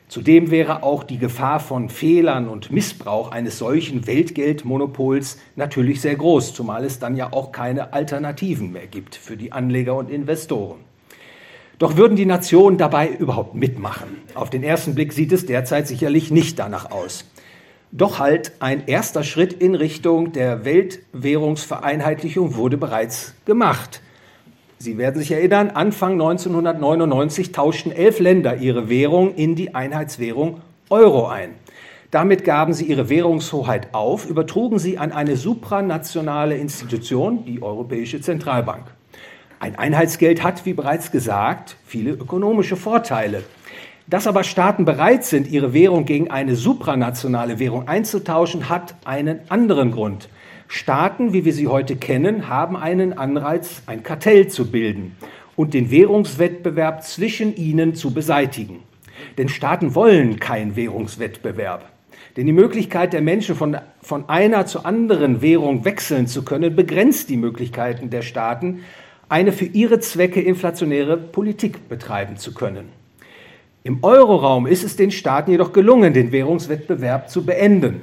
Zudem 0.07 0.51
wäre 0.51 0.83
auch 0.83 1.03
die 1.03 1.17
Gefahr 1.17 1.59
von 1.59 1.89
Fehlern 1.89 2.47
und 2.47 2.71
Missbrauch 2.71 3.31
eines 3.31 3.57
solchen 3.57 4.05
Weltgeldmonopols 4.05 5.37
natürlich 5.55 6.01
sehr 6.01 6.15
groß, 6.15 6.53
zumal 6.53 6.85
es 6.85 6.99
dann 6.99 7.15
ja 7.15 7.33
auch 7.33 7.51
keine 7.51 7.93
Alternativen 7.93 8.71
mehr 8.71 8.87
gibt 8.87 9.15
für 9.15 9.35
die 9.35 9.51
Anleger 9.51 9.95
und 9.95 10.11
Investoren. 10.11 10.79
Doch 11.79 11.97
würden 11.97 12.15
die 12.15 12.25
Nationen 12.25 12.77
dabei 12.77 13.09
überhaupt 13.09 13.55
mitmachen? 13.55 14.07
Auf 14.35 14.49
den 14.49 14.63
ersten 14.63 14.95
Blick 14.95 15.11
sieht 15.11 15.31
es 15.31 15.45
derzeit 15.45 15.87
sicherlich 15.87 16.31
nicht 16.31 16.59
danach 16.59 16.91
aus 16.91 17.25
doch 17.95 18.19
halt 18.19 18.51
ein 18.59 18.87
erster 18.87 19.23
Schritt 19.23 19.53
in 19.53 19.73
Richtung 19.73 20.33
der 20.33 20.65
Weltwährungsvereinheitlichung 20.65 22.55
wurde 22.55 22.77
bereits 22.77 23.33
gemacht. 23.45 24.01
Sie 24.77 24.97
werden 24.97 25.19
sich 25.19 25.31
erinnern, 25.31 25.69
Anfang 25.69 26.13
1999 26.13 27.51
tauschten 27.53 27.91
elf 27.91 28.19
Länder 28.19 28.57
ihre 28.57 28.89
Währung 28.89 29.33
in 29.35 29.55
die 29.55 29.73
Einheitswährung 29.73 30.61
Euro 30.89 31.27
ein. 31.27 31.51
Damit 32.11 32.43
gaben 32.43 32.73
sie 32.73 32.85
ihre 32.85 33.09
Währungshoheit 33.09 33.93
auf, 33.93 34.29
übertrugen 34.29 34.77
sie 34.77 34.97
an 34.97 35.11
eine 35.11 35.37
supranationale 35.37 36.55
Institution, 36.57 37.45
die 37.45 37.61
Europäische 37.61 38.21
Zentralbank. 38.21 38.85
Ein 39.59 39.77
Einheitsgeld 39.77 40.43
hat, 40.43 40.65
wie 40.65 40.73
bereits 40.73 41.11
gesagt, 41.11 41.77
viele 41.85 42.11
ökonomische 42.11 42.75
Vorteile. 42.75 43.43
Dass 44.07 44.27
aber 44.27 44.43
Staaten 44.43 44.85
bereit 44.85 45.23
sind, 45.25 45.47
ihre 45.47 45.73
Währung 45.73 46.05
gegen 46.05 46.29
eine 46.29 46.55
supranationale 46.55 47.57
Währung 47.59 47.87
einzutauschen, 47.87 48.69
hat 48.69 48.95
einen 49.05 49.39
anderen 49.49 49.91
Grund. 49.91 50.29
Staaten, 50.67 51.33
wie 51.33 51.45
wir 51.45 51.53
sie 51.53 51.67
heute 51.67 51.95
kennen, 51.95 52.49
haben 52.49 52.75
einen 52.75 53.17
Anreiz, 53.17 53.83
ein 53.85 54.03
Kartell 54.03 54.47
zu 54.47 54.71
bilden 54.71 55.15
und 55.55 55.73
den 55.73 55.91
Währungswettbewerb 55.91 57.03
zwischen 57.03 57.55
ihnen 57.55 57.95
zu 57.95 58.13
beseitigen. 58.13 58.79
Denn 59.37 59.49
Staaten 59.49 59.95
wollen 59.95 60.39
keinen 60.39 60.75
Währungswettbewerb. 60.75 61.89
Denn 62.35 62.45
die 62.45 62.53
Möglichkeit 62.53 63.13
der 63.13 63.21
Menschen 63.21 63.55
von, 63.55 63.77
von 64.01 64.27
einer 64.27 64.65
zur 64.65 64.85
anderen 64.85 65.41
Währung 65.41 65.85
wechseln 65.85 66.27
zu 66.27 66.43
können, 66.43 66.75
begrenzt 66.75 67.29
die 67.29 67.37
Möglichkeiten 67.37 68.09
der 68.09 68.23
Staaten, 68.23 68.83
eine 69.29 69.53
für 69.53 69.65
ihre 69.65 69.99
Zwecke 69.99 70.41
inflationäre 70.41 71.17
Politik 71.17 71.87
betreiben 71.87 72.37
zu 72.37 72.53
können. 72.53 72.89
Im 73.83 74.03
Euroraum 74.03 74.67
ist 74.67 74.83
es 74.83 74.95
den 74.95 75.11
Staaten 75.11 75.51
jedoch 75.51 75.71
gelungen, 75.71 76.13
den 76.13 76.31
Währungswettbewerb 76.31 77.29
zu 77.29 77.45
beenden. 77.45 78.01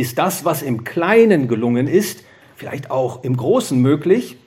Ist 0.00 0.16
das, 0.16 0.46
was 0.46 0.62
im 0.62 0.82
Kleinen 0.82 1.46
gelungen 1.46 1.86
ist, 1.86 2.24
vielleicht 2.56 2.90
auch 2.90 3.22
im 3.22 3.36
Großen 3.36 3.78
möglich? 3.78 4.38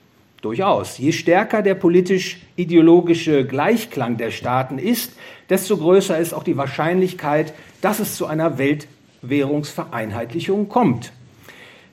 Durchaus. 0.42 0.98
Je 0.98 1.12
stärker 1.12 1.62
der 1.62 1.76
politisch-ideologische 1.76 3.46
Gleichklang 3.46 4.16
der 4.16 4.32
Staaten 4.32 4.80
ist, 4.80 5.12
desto 5.48 5.76
größer 5.76 6.18
ist 6.18 6.34
auch 6.34 6.42
die 6.42 6.56
Wahrscheinlichkeit, 6.56 7.54
dass 7.82 8.00
es 8.00 8.16
zu 8.16 8.26
einer 8.26 8.58
Weltwährungsvereinheitlichung 8.58 10.68
kommt. 10.68 11.12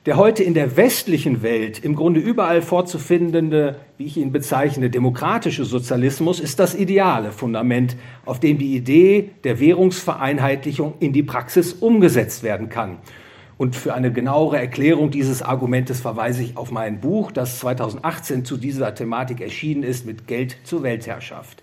Der 0.07 0.17
heute 0.17 0.41
in 0.41 0.55
der 0.55 0.75
westlichen 0.75 1.43
Welt 1.43 1.85
im 1.85 1.95
Grunde 1.95 2.19
überall 2.19 2.63
vorzufindende, 2.63 3.75
wie 3.99 4.05
ich 4.05 4.17
ihn 4.17 4.31
bezeichne, 4.31 4.89
demokratische 4.89 5.65
Sozialismus 5.65 6.39
ist 6.39 6.57
das 6.57 6.73
ideale 6.73 7.31
Fundament, 7.31 7.95
auf 8.25 8.39
dem 8.39 8.57
die 8.57 8.75
Idee 8.75 9.29
der 9.43 9.59
Währungsvereinheitlichung 9.59 10.95
in 10.99 11.13
die 11.13 11.21
Praxis 11.21 11.73
umgesetzt 11.73 12.41
werden 12.41 12.69
kann. 12.69 12.97
Und 13.61 13.75
für 13.75 13.93
eine 13.93 14.11
genauere 14.11 14.57
Erklärung 14.57 15.11
dieses 15.11 15.43
Argumentes 15.43 16.01
verweise 16.01 16.41
ich 16.41 16.57
auf 16.57 16.71
mein 16.71 16.99
Buch, 16.99 17.31
das 17.31 17.59
2018 17.59 18.43
zu 18.43 18.57
dieser 18.57 18.95
Thematik 18.95 19.39
erschienen 19.39 19.83
ist, 19.83 20.03
mit 20.03 20.25
Geld 20.25 20.57
zur 20.63 20.81
Weltherrschaft. 20.81 21.61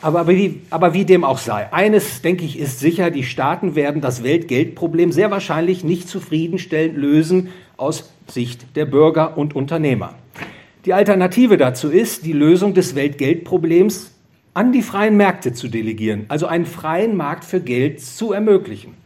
Aber 0.00 0.28
wie, 0.28 0.60
aber 0.70 0.94
wie 0.94 1.04
dem 1.04 1.24
auch 1.24 1.38
sei, 1.38 1.72
eines, 1.72 2.22
denke 2.22 2.44
ich, 2.44 2.56
ist 2.56 2.78
sicher, 2.78 3.10
die 3.10 3.24
Staaten 3.24 3.74
werden 3.74 4.00
das 4.00 4.22
Weltgeldproblem 4.22 5.10
sehr 5.10 5.32
wahrscheinlich 5.32 5.82
nicht 5.82 6.08
zufriedenstellend 6.08 6.96
lösen 6.96 7.48
aus 7.76 8.12
Sicht 8.28 8.76
der 8.76 8.86
Bürger 8.86 9.36
und 9.36 9.56
Unternehmer. 9.56 10.14
Die 10.84 10.92
Alternative 10.92 11.56
dazu 11.56 11.90
ist, 11.90 12.24
die 12.24 12.32
Lösung 12.32 12.74
des 12.74 12.94
Weltgeldproblems 12.94 14.12
an 14.54 14.70
die 14.70 14.82
freien 14.82 15.16
Märkte 15.16 15.52
zu 15.52 15.66
delegieren, 15.66 16.26
also 16.28 16.46
einen 16.46 16.64
freien 16.64 17.16
Markt 17.16 17.44
für 17.44 17.58
Geld 17.58 18.00
zu 18.00 18.32
ermöglichen. 18.32 19.02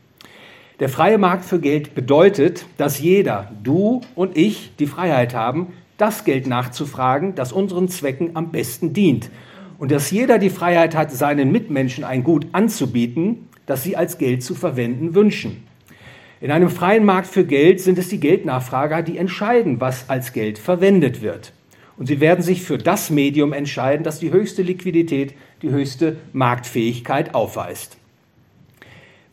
Der 0.81 0.89
freie 0.89 1.19
Markt 1.19 1.45
für 1.45 1.59
Geld 1.59 1.97
bedeutet, 1.97 2.65
dass 2.77 3.01
jeder, 3.01 3.51
du 3.65 4.01
und 4.15 4.37
ich, 4.37 4.71
die 4.79 4.87
Freiheit 4.87 5.35
haben, 5.35 5.73
das 5.97 6.25
Geld 6.25 6.47
nachzufragen, 6.47 7.35
das 7.35 7.53
unseren 7.53 7.89
Zwecken 7.89 8.37
am 8.37 8.53
besten 8.53 8.93
dient 8.93 9.29
und 9.79 9.91
dass 9.91 10.13
jeder 10.13 10.39
die 10.39 10.51
Freiheit 10.51 10.95
hat, 10.95 11.11
seinen 11.11 11.51
Mitmenschen 11.51 12.05
ein 12.05 12.23
Gut 12.23 12.47
anzubieten, 12.53 13.49
das 13.67 13.83
sie 13.83 13.97
als 13.97 14.19
Geld 14.19 14.45
zu 14.45 14.55
verwenden 14.55 15.17
wünschen. 15.17 15.65
In 16.41 16.53
einem 16.53 16.71
freien 16.71 17.05
Markt 17.05 17.27
für 17.27 17.45
Geld 17.45 17.81
sind 17.81 17.99
es 17.99 18.09
die 18.09 18.21
Geldnachfrager, 18.21 19.03
die 19.03 19.19
entscheiden, 19.19 19.81
was 19.81 20.09
als 20.09 20.33
Geld 20.33 20.59
verwendet 20.59 21.23
wird. 21.23 21.53
Und 21.97 22.07
sie 22.07 22.21
werden 22.21 22.43
sich 22.43 22.63
für 22.63 22.79
das 22.79 23.11
Medium 23.11 23.53
entscheiden, 23.53 24.05
das 24.05 24.21
die 24.21 24.31
höchste 24.31 24.63
Liquidität, 24.63 25.35
die 25.63 25.71
höchste 25.71 26.19
Marktfähigkeit 26.33 27.35
aufweist. 27.35 27.98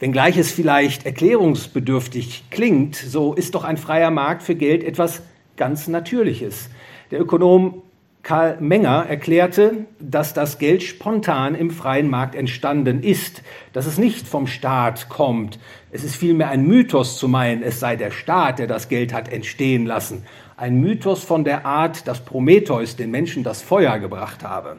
Wenngleich 0.06 0.38
es 0.38 0.52
vielleicht 0.52 1.08
erklärungsbedürftig 1.08 2.44
klingt, 2.52 2.96
so 2.96 3.34
ist 3.34 3.56
doch 3.56 3.64
ein 3.64 3.76
freier 3.76 4.12
Markt 4.12 4.44
für 4.44 4.54
Geld 4.54 4.84
etwas 4.84 5.24
ganz 5.58 5.88
Natürliches. 5.88 6.70
Der 7.10 7.20
Ökonom 7.20 7.82
Karl 8.22 8.58
Menger 8.62 9.08
erklärte, 9.10 9.88
dass 10.00 10.36
das 10.36 10.60
Geld 10.60 10.84
spontan 10.84 11.56
im 11.56 11.72
freien 11.72 12.08
Markt 12.08 12.36
entstanden 12.36 13.02
ist, 13.02 13.42
dass 13.74 13.88
es 13.88 13.98
nicht 13.98 14.28
vom 14.28 14.46
Staat 14.46 15.10
kommt. 15.10 15.58
Es 15.92 16.04
ist 16.04 16.16
vielmehr 16.16 16.50
ein 16.50 16.68
Mythos 16.68 17.18
zu 17.18 17.28
meinen, 17.28 17.64
es 17.64 17.80
sei 17.80 17.96
der 17.96 18.12
Staat, 18.12 18.60
der 18.60 18.68
das 18.68 18.90
Geld 18.90 19.12
hat 19.12 19.34
entstehen 19.34 19.88
lassen. 19.88 20.22
Ein 20.56 20.76
Mythos 20.82 21.24
von 21.24 21.44
der 21.44 21.66
Art, 21.66 22.08
dass 22.08 22.24
Prometheus 22.24 22.96
den 22.96 23.10
Menschen 23.10 23.44
das 23.44 23.64
Feuer 23.64 23.98
gebracht 23.98 24.44
habe. 24.44 24.78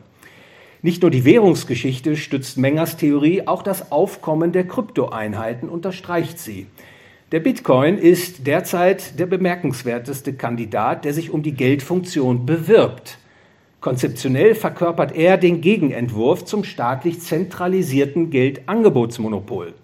Nicht 0.87 1.03
nur 1.03 1.11
die 1.11 1.25
Währungsgeschichte 1.25 2.17
stützt 2.17 2.59
Mengers 2.59 2.97
Theorie, 2.97 3.49
auch 3.49 3.65
das 3.65 3.91
Aufkommen 3.91 4.53
der 4.53 4.69
Kryptoeinheiten 4.69 5.69
unterstreicht 5.69 6.39
sie. 6.39 6.69
Der 7.33 7.41
Bitcoin 7.41 7.99
ist 7.99 8.47
derzeit 8.47 9.19
der 9.19 9.27
bemerkenswerteste 9.27 10.35
Kandidat, 10.35 11.05
der 11.05 11.13
sich 11.13 11.33
um 11.33 11.43
die 11.43 11.55
Geldfunktion 11.55 12.47
bewirbt. 12.47 13.19
Konzeptionell 13.81 14.55
verkörpert 14.55 15.17
er 15.17 15.39
den 15.39 15.61
Gegenentwurf 15.61 16.45
zum 16.45 16.63
staatlich 16.63 17.21
zentralisierten 17.21 18.31
Geldangebotsmonopol. 18.31 19.75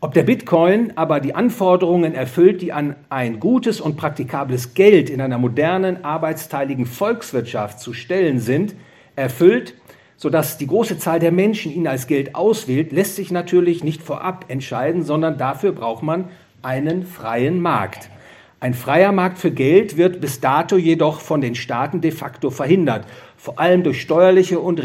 Ob 0.00 0.12
der 0.12 0.24
Bitcoin 0.24 0.90
aber 0.96 1.20
die 1.20 1.36
Anforderungen 1.36 2.16
erfüllt, 2.16 2.62
die 2.62 2.72
an 2.72 2.96
ein 3.10 3.38
gutes 3.38 3.80
und 3.80 3.96
praktikables 3.96 4.74
Geld 4.74 5.08
in 5.08 5.20
einer 5.20 5.38
modernen, 5.38 6.04
arbeitsteiligen 6.04 6.86
Volkswirtschaft 6.86 7.78
zu 7.78 7.92
stellen 7.92 8.40
sind, 8.40 8.74
erfüllt, 9.14 9.74
sodass 10.22 10.56
die 10.56 10.68
große 10.68 10.98
Zahl 10.98 11.18
der 11.18 11.32
Menschen 11.32 11.72
ihn 11.72 11.88
als 11.88 12.06
Geld 12.06 12.36
auswählt, 12.36 12.92
lässt 12.92 13.16
sich 13.16 13.32
natürlich 13.32 13.82
nicht 13.82 14.04
vorab 14.04 14.44
entscheiden, 14.46 15.02
sondern 15.02 15.36
dafür 15.36 15.72
braucht 15.72 16.04
man 16.04 16.26
einen 16.62 17.04
freien 17.04 17.60
Markt. 17.60 18.08
Ein 18.60 18.72
freier 18.72 19.10
Markt 19.10 19.38
für 19.38 19.50
Geld 19.50 19.96
wird 19.96 20.20
bis 20.20 20.38
dato 20.38 20.76
jedoch 20.76 21.20
von 21.20 21.40
den 21.40 21.56
Staaten 21.56 22.00
de 22.00 22.12
facto 22.12 22.50
verhindert 22.50 23.04
vor 23.36 23.58
allem 23.58 23.82
durch 23.82 24.00
steuerliche 24.00 24.60
und 24.60 24.80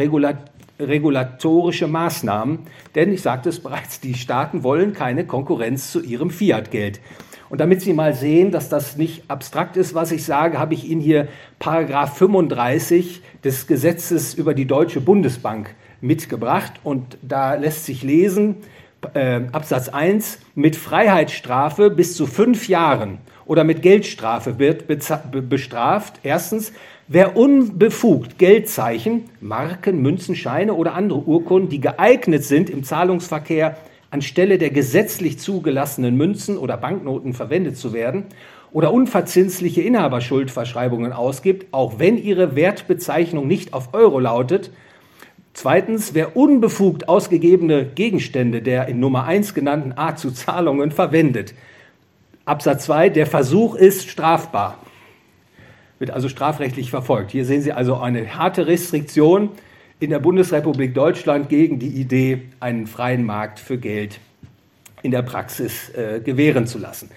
regulatorische 0.79 1.87
Maßnahmen. 1.87 2.61
Denn 2.95 3.13
ich 3.13 3.21
sagte 3.21 3.49
es 3.49 3.59
bereits, 3.59 3.99
die 3.99 4.15
Staaten 4.15 4.63
wollen 4.63 4.93
keine 4.93 5.27
Konkurrenz 5.27 5.91
zu 5.91 6.01
ihrem 6.01 6.31
Fiat-Geld. 6.31 6.99
Und 7.49 7.61
damit 7.61 7.81
Sie 7.81 7.93
mal 7.93 8.13
sehen, 8.13 8.51
dass 8.51 8.69
das 8.69 8.97
nicht 8.97 9.29
abstrakt 9.29 9.77
ist, 9.77 9.93
was 9.93 10.11
ich 10.11 10.23
sage, 10.23 10.59
habe 10.59 10.73
ich 10.73 10.85
Ihnen 10.89 11.01
hier 11.01 11.27
Paragraph 11.59 12.17
35 12.17 13.21
des 13.43 13.67
Gesetzes 13.67 14.33
über 14.33 14.53
die 14.53 14.65
Deutsche 14.65 15.01
Bundesbank 15.01 15.73
mitgebracht. 16.01 16.73
Und 16.83 17.17
da 17.21 17.55
lässt 17.55 17.85
sich 17.85 18.03
lesen, 18.03 18.57
äh, 19.13 19.41
Absatz 19.51 19.89
1, 19.89 20.39
mit 20.55 20.75
Freiheitsstrafe 20.75 21.89
bis 21.89 22.15
zu 22.15 22.27
fünf 22.27 22.67
Jahren 22.67 23.19
oder 23.45 23.63
mit 23.63 23.81
Geldstrafe 23.81 24.59
wird 24.59 24.85
bestraft. 24.87 26.19
Erstens, 26.23 26.73
Wer 27.09 27.37
unbefugt 27.37 28.37
Geldzeichen, 28.37 29.29
Marken, 29.39 30.01
Münzen, 30.01 30.35
Scheine 30.35 30.73
oder 30.73 30.93
andere 30.93 31.19
Urkunden, 31.19 31.69
die 31.69 31.79
geeignet 31.79 32.43
sind, 32.43 32.69
im 32.69 32.83
Zahlungsverkehr 32.83 33.77
anstelle 34.09 34.57
der 34.57 34.69
gesetzlich 34.69 35.39
zugelassenen 35.39 36.15
Münzen 36.15 36.57
oder 36.57 36.77
Banknoten 36.77 37.33
verwendet 37.33 37.77
zu 37.77 37.93
werden, 37.93 38.25
oder 38.71 38.91
unverzinsliche 38.91 39.81
Inhaberschuldverschreibungen 39.81 41.13
ausgibt, 41.13 41.67
auch 41.71 41.99
wenn 41.99 42.17
ihre 42.17 42.55
Wertbezeichnung 42.55 43.47
nicht 43.47 43.73
auf 43.73 43.93
Euro 43.93 44.19
lautet. 44.19 44.71
Zweitens, 45.53 46.13
wer 46.13 46.35
unbefugt 46.35 47.07
ausgegebene 47.07 47.85
Gegenstände 47.85 48.61
der 48.61 48.87
in 48.89 48.99
Nummer 48.99 49.23
1 49.23 49.53
genannten 49.53 49.93
Art 49.93 50.19
zu 50.19 50.31
Zahlungen 50.31 50.91
verwendet. 50.91 51.53
Absatz 52.43 52.85
2, 52.85 53.09
der 53.09 53.25
Versuch 53.25 53.75
ist 53.75 54.09
strafbar 54.09 54.77
wird 55.99 56.11
also 56.11 56.29
strafrechtlich 56.29 56.89
verfolgt. 56.89 57.31
Hier 57.31 57.45
sehen 57.45 57.61
Sie 57.61 57.73
also 57.73 57.95
eine 57.95 58.37
harte 58.37 58.67
Restriktion 58.67 59.49
in 59.99 60.09
der 60.11 60.19
Bundesrepublik 60.19 60.93
Deutschland 60.93 61.49
gegen 61.49 61.79
die 61.79 61.87
Idee, 61.87 62.43
einen 62.59 62.87
freien 62.87 63.25
Markt 63.25 63.59
für 63.59 63.77
Geld 63.77 64.19
in 65.01 65.11
der 65.11 65.23
Praxis 65.23 65.89
äh, 65.89 66.21
gewähren 66.23 66.67
zu 66.67 66.77
lassen. 66.77 67.09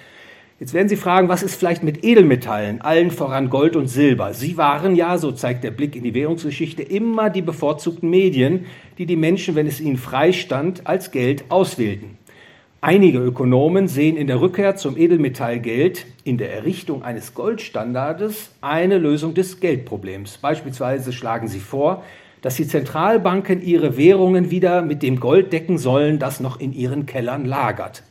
Jetzt 0.59 0.75
werden 0.75 0.91
Sie 0.91 0.97
fragen, 0.97 1.29
was 1.31 1.43
ist 1.43 1.55
vielleicht 1.55 1.83
mit 1.83 2.05
Edelmetallen, 2.05 2.83
allen 2.83 3.11
voran 3.11 3.49
Gold 3.49 3.77
und 3.77 3.87
Silber? 3.87 4.35
Sie 4.35 4.59
waren 4.59 4.95
ja, 4.95 5.17
so 5.17 5.33
zeigt 5.33 5.65
der 5.65 5.71
Blick 5.71 5.97
in 5.97 6.03
die 6.03 6.13
Währungsgeschichte, 6.13 6.83
immer 6.83 7.31
die 7.31 7.41
bevorzugten 7.41 8.11
Medien, 8.11 8.67
die 8.99 9.07
die 9.07 9.17
Menschen, 9.17 9.55
wenn 9.55 9.67
es 9.67 9.81
ihnen 9.81 9.97
freistand, 9.97 10.87
als 10.87 11.13
Geld 11.13 11.45
auswählten. 11.49 12.19
Einige 12.83 13.19
Ökonomen 13.19 13.89
sehen 13.89 14.17
in 14.17 14.27
der 14.27 14.41
Rückkehr 14.41 14.77
zum 14.77 14.97
Edelmetallgeld 14.97 16.07
in 16.25 16.37
der 16.37 16.53
Errichtung 16.55 17.03
eines 17.03 17.35
Goldstandardes 17.35 18.53
eine 18.61 18.99
Lösung 18.99 19.33
des 19.33 19.61
Geldproblems. 19.61 20.39
Beispielsweise 20.39 21.13
schlagen 21.13 21.49
sie 21.49 21.61
vor, 21.61 22.05
dass 22.43 22.57
die 22.57 22.67
Zentralbanken 22.67 23.63
ihre 23.63 23.97
Währungen 23.97 24.51
wieder 24.51 24.83
mit 24.83 25.03
dem 25.03 25.21
Gold 25.21 25.53
decken 25.53 25.79
sollen, 25.79 26.19
das 26.19 26.41
noch 26.41 26.61
in 26.61 26.73
ihren 26.73 27.07
Kellern 27.07 27.45
lagert. 27.45 28.03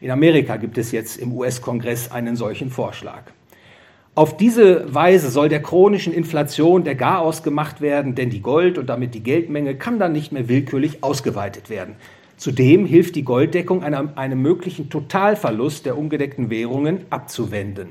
In 0.00 0.10
Amerika 0.10 0.56
gibt 0.56 0.78
es 0.78 0.92
jetzt 0.92 1.18
im 1.18 1.32
US-Kongress 1.32 2.10
einen 2.10 2.36
solchen 2.36 2.70
Vorschlag. 2.70 3.24
Auf 4.14 4.36
diese 4.36 4.92
Weise 4.92 5.30
soll 5.30 5.48
der 5.48 5.62
chronischen 5.62 6.12
Inflation 6.12 6.84
der 6.84 6.94
Garaus 6.94 7.42
gemacht 7.42 7.80
werden, 7.80 8.14
denn 8.14 8.28
die 8.28 8.42
Gold 8.42 8.76
und 8.76 8.86
damit 8.88 9.14
die 9.14 9.22
Geldmenge 9.22 9.76
kann 9.76 9.98
dann 9.98 10.12
nicht 10.12 10.32
mehr 10.32 10.48
willkürlich 10.48 11.02
ausgeweitet 11.04 11.70
werden. 11.70 11.94
Zudem 12.36 12.86
hilft 12.86 13.16
die 13.16 13.22
Golddeckung 13.22 13.84
einem, 13.84 14.10
einem 14.16 14.42
möglichen 14.42 14.88
Totalverlust 14.88 15.86
der 15.86 15.96
ungedeckten 15.96 16.50
Währungen 16.50 17.02
abzuwenden. 17.10 17.90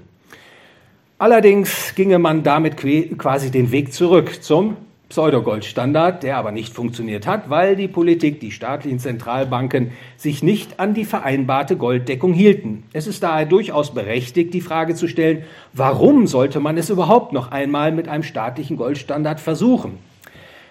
Allerdings 1.20 1.94
ginge 1.96 2.18
man 2.18 2.44
damit 2.44 2.78
quasi 2.78 3.52
den 3.52 3.72
Weg 3.72 3.94
zurück 3.94 4.44
zum 4.44 4.78
Pseudogoldstandard, 5.10 6.22
der 6.22 6.38
aber 6.38 6.52
nicht 6.52 6.74
funktioniert 6.74 7.26
hat, 7.26 7.50
weil 7.50 7.76
die 7.76 7.88
Politik, 7.88 8.40
die 8.40 8.52
staatlichen 8.52 9.00
Zentralbanken 9.00 9.92
sich 10.18 10.44
nicht 10.44 10.80
an 10.80 10.94
die 10.94 11.04
vereinbarte 11.04 11.78
Golddeckung 11.78 12.32
hielten. 12.32 12.84
Es 12.94 13.08
ist 13.08 13.24
daher 13.24 13.48
durchaus 13.48 13.94
berechtigt, 13.94 14.54
die 14.54 14.62
Frage 14.62 14.94
zu 14.94 15.08
stellen, 15.08 15.44
warum 15.74 16.28
sollte 16.28 16.60
man 16.60 16.78
es 16.78 16.92
überhaupt 16.92 17.34
noch 17.34 17.52
einmal 17.52 17.92
mit 17.92 18.08
einem 18.08 18.24
staatlichen 18.24 18.78
Goldstandard 18.78 19.40
versuchen? 19.40 19.98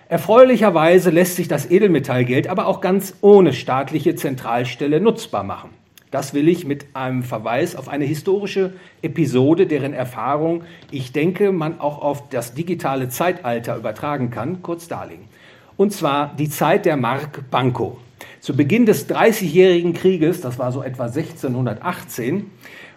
Erfreulicherweise 0.08 1.10
lässt 1.10 1.36
sich 1.36 1.48
das 1.48 1.70
Edelmetallgeld 1.70 2.46
aber 2.46 2.66
auch 2.66 2.80
ganz 2.80 3.16
ohne 3.20 3.52
staatliche 3.52 4.14
Zentralstelle 4.14 5.00
nutzbar 5.00 5.42
machen. 5.42 5.70
Das 6.10 6.32
will 6.32 6.48
ich 6.48 6.64
mit 6.64 6.86
einem 6.94 7.22
Verweis 7.22 7.76
auf 7.76 7.88
eine 7.88 8.04
historische 8.04 8.72
Episode, 9.02 9.66
deren 9.66 9.92
Erfahrung 9.92 10.62
ich 10.90 11.12
denke, 11.12 11.52
man 11.52 11.80
auch 11.80 12.00
auf 12.00 12.28
das 12.30 12.54
digitale 12.54 13.08
Zeitalter 13.08 13.76
übertragen 13.76 14.30
kann, 14.30 14.62
kurz 14.62 14.88
darlegen. 14.88 15.24
Und 15.76 15.92
zwar 15.92 16.34
die 16.36 16.48
Zeit 16.48 16.86
der 16.86 16.96
Mark 16.96 17.50
Banco. 17.50 17.98
Zu 18.40 18.56
Beginn 18.56 18.86
des 18.86 19.06
Dreißigjährigen 19.06 19.92
Krieges, 19.92 20.40
das 20.40 20.58
war 20.58 20.72
so 20.72 20.82
etwa 20.82 21.04
1618, 21.04 22.50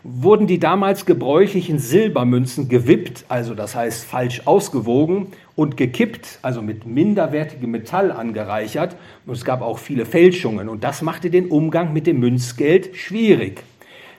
wurden 0.04 0.48
die 0.48 0.60
damals 0.60 1.06
gebräuchlichen 1.06 1.78
Silbermünzen 1.80 2.70
gewippt, 2.70 3.26
also 3.30 3.54
das 3.54 3.76
heißt 3.76 4.04
falsch 4.04 4.42
ausgewogen 4.46 5.28
und 5.56 5.78
gekippt, 5.78 6.40
also 6.42 6.62
mit 6.62 6.86
minderwertigem 6.86 7.70
Metall 7.70 8.12
angereichert. 8.12 8.96
Und 9.26 9.34
es 9.34 9.46
gab 9.46 9.62
auch 9.62 9.78
viele 9.78 10.06
Fälschungen 10.06 10.70
und 10.70 10.84
das 10.84 11.02
machte 11.02 11.30
den 11.30 11.50
Umgang 11.50 11.94
mit 11.94 12.08
dem 12.08 12.20
Münzgeld 12.20 12.96
schwierig. 12.96 13.64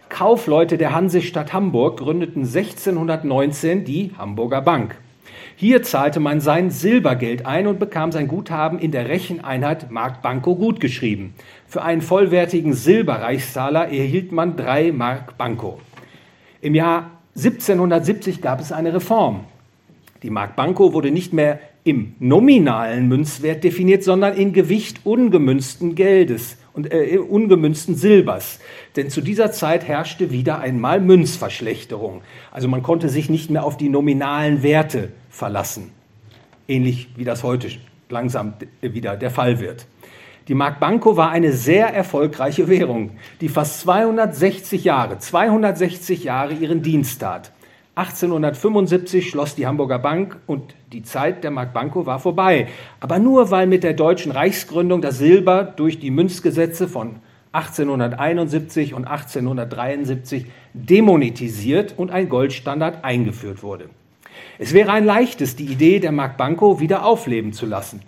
Kaufleute 0.09 0.79
der 0.79 0.95
Hansestadt 0.95 1.53
Hamburg 1.53 1.99
gründeten 1.99 2.43
1619 2.43 3.85
die 3.85 4.13
Hamburger 4.17 4.61
Bank. 4.61 4.97
Hier 5.63 5.85
zahlte 5.85 6.19
man 6.19 6.41
sein 6.41 6.73
Silbergeld 6.73 7.47
ein 7.47 7.69
und 7.69 7.79
bekam 7.79 8.11
sein 8.11 8.27
Guthaben 8.27 8.81
in 8.81 8.91
der 8.91 9.09
Recheneinheit 9.09 9.93
Mark 9.93 10.21
Banco 10.21 10.57
gutgeschrieben. 10.57 11.35
Für 11.69 11.83
einen 11.83 12.03
vollwertigen 12.03 12.73
Silberreichszahler 12.73 13.87
erhielt 13.87 14.33
man 14.33 14.57
drei 14.57 14.91
Mark 14.91 15.39
Banco. 15.39 15.79
Im 16.63 16.75
Jahr 16.75 17.13
1770 17.37 18.43
gab 18.43 18.59
es 18.59 18.73
eine 18.73 18.93
Reform. 18.93 19.45
Die 20.25 20.31
Mark 20.31 20.57
Banco 20.57 20.95
wurde 20.95 21.13
nicht 21.13 21.33
mehr 21.33 21.61
im 21.85 22.17
nominalen 22.19 23.07
Münzwert 23.07 23.63
definiert, 23.63 24.03
sondern 24.03 24.35
in 24.35 24.53
Gewicht 24.53 25.03
ungemünzten 25.05 25.95
Geldes 25.95 26.57
und 26.73 26.93
äh, 26.93 27.19
ungemünzten 27.19 27.95
Silbers. 27.95 28.59
Denn 28.97 29.11
zu 29.11 29.21
dieser 29.21 29.53
Zeit 29.53 29.87
herrschte 29.87 30.33
wieder 30.33 30.59
einmal 30.59 31.01
Münzverschlechterung. 31.01 32.23
Also 32.51 32.67
man 32.67 32.83
konnte 32.83 33.09
sich 33.09 33.31
nicht 33.31 33.49
mehr 33.49 33.63
auf 33.63 33.77
die 33.77 33.91
nominalen 33.91 34.65
Werte 34.65 35.11
verlassen. 35.33 35.91
Ähnlich 36.69 37.09
wie 37.17 37.25
das 37.25 37.43
heute 37.43 37.69
langsam 38.09 38.55
wieder 38.81 39.17
der 39.17 39.31
Fall 39.31 39.59
wird. 39.59 39.87
Die 40.49 40.55
Mark 40.55 40.79
Banco 40.79 41.17
war 41.17 41.31
eine 41.31 41.53
sehr 41.53 41.93
erfolgreiche 41.93 42.69
Währung, 42.69 43.13
die 43.41 43.49
fast 43.49 43.81
260 43.81 44.85
Jahre, 44.85 45.19
260 45.19 46.25
Jahre 46.25 46.53
ihren 46.53 46.83
Dienst 46.83 47.21
tat. 47.21 47.53
1875 47.95 49.29
schloss 49.29 49.55
die 49.55 49.67
Hamburger 49.67 49.99
Bank 49.99 50.39
und 50.47 50.75
die 50.93 51.03
Zeit 51.03 51.45
der 51.45 51.51
Mark 51.51 51.73
Banco 51.73 52.07
war 52.07 52.19
vorbei. 52.19 52.69
Aber 53.01 53.19
nur 53.19 53.51
weil 53.51 53.67
mit 53.67 53.85
der 53.85 53.93
deutschen 53.93 54.33
Reichsgründung 54.33 55.03
das 55.03 55.19
Silber 55.19 55.65
durch 55.65 55.99
die 55.99 56.11
Münzgesetze 56.11 56.89
von 56.89 57.17
1871 57.53 58.95
und 58.95 59.05
1873 59.05 60.47
demonetisiert 60.73 61.95
und 61.97 62.11
ein 62.11 62.31
Goldstandard 62.31 63.05
eingeführt 63.05 63.63
wurde. 63.63 63.91
Es 64.59 64.73
wäre 64.73 64.93
ein 64.93 65.05
leichtes, 65.05 65.57
die 65.57 65.65
Idee 65.65 65.99
der 65.99 66.13
Mark 66.13 66.37
Banco 66.37 66.81
wieder 66.81 67.05
aufleben 67.05 67.53
zu 67.53 67.67
lassen. 67.67 68.03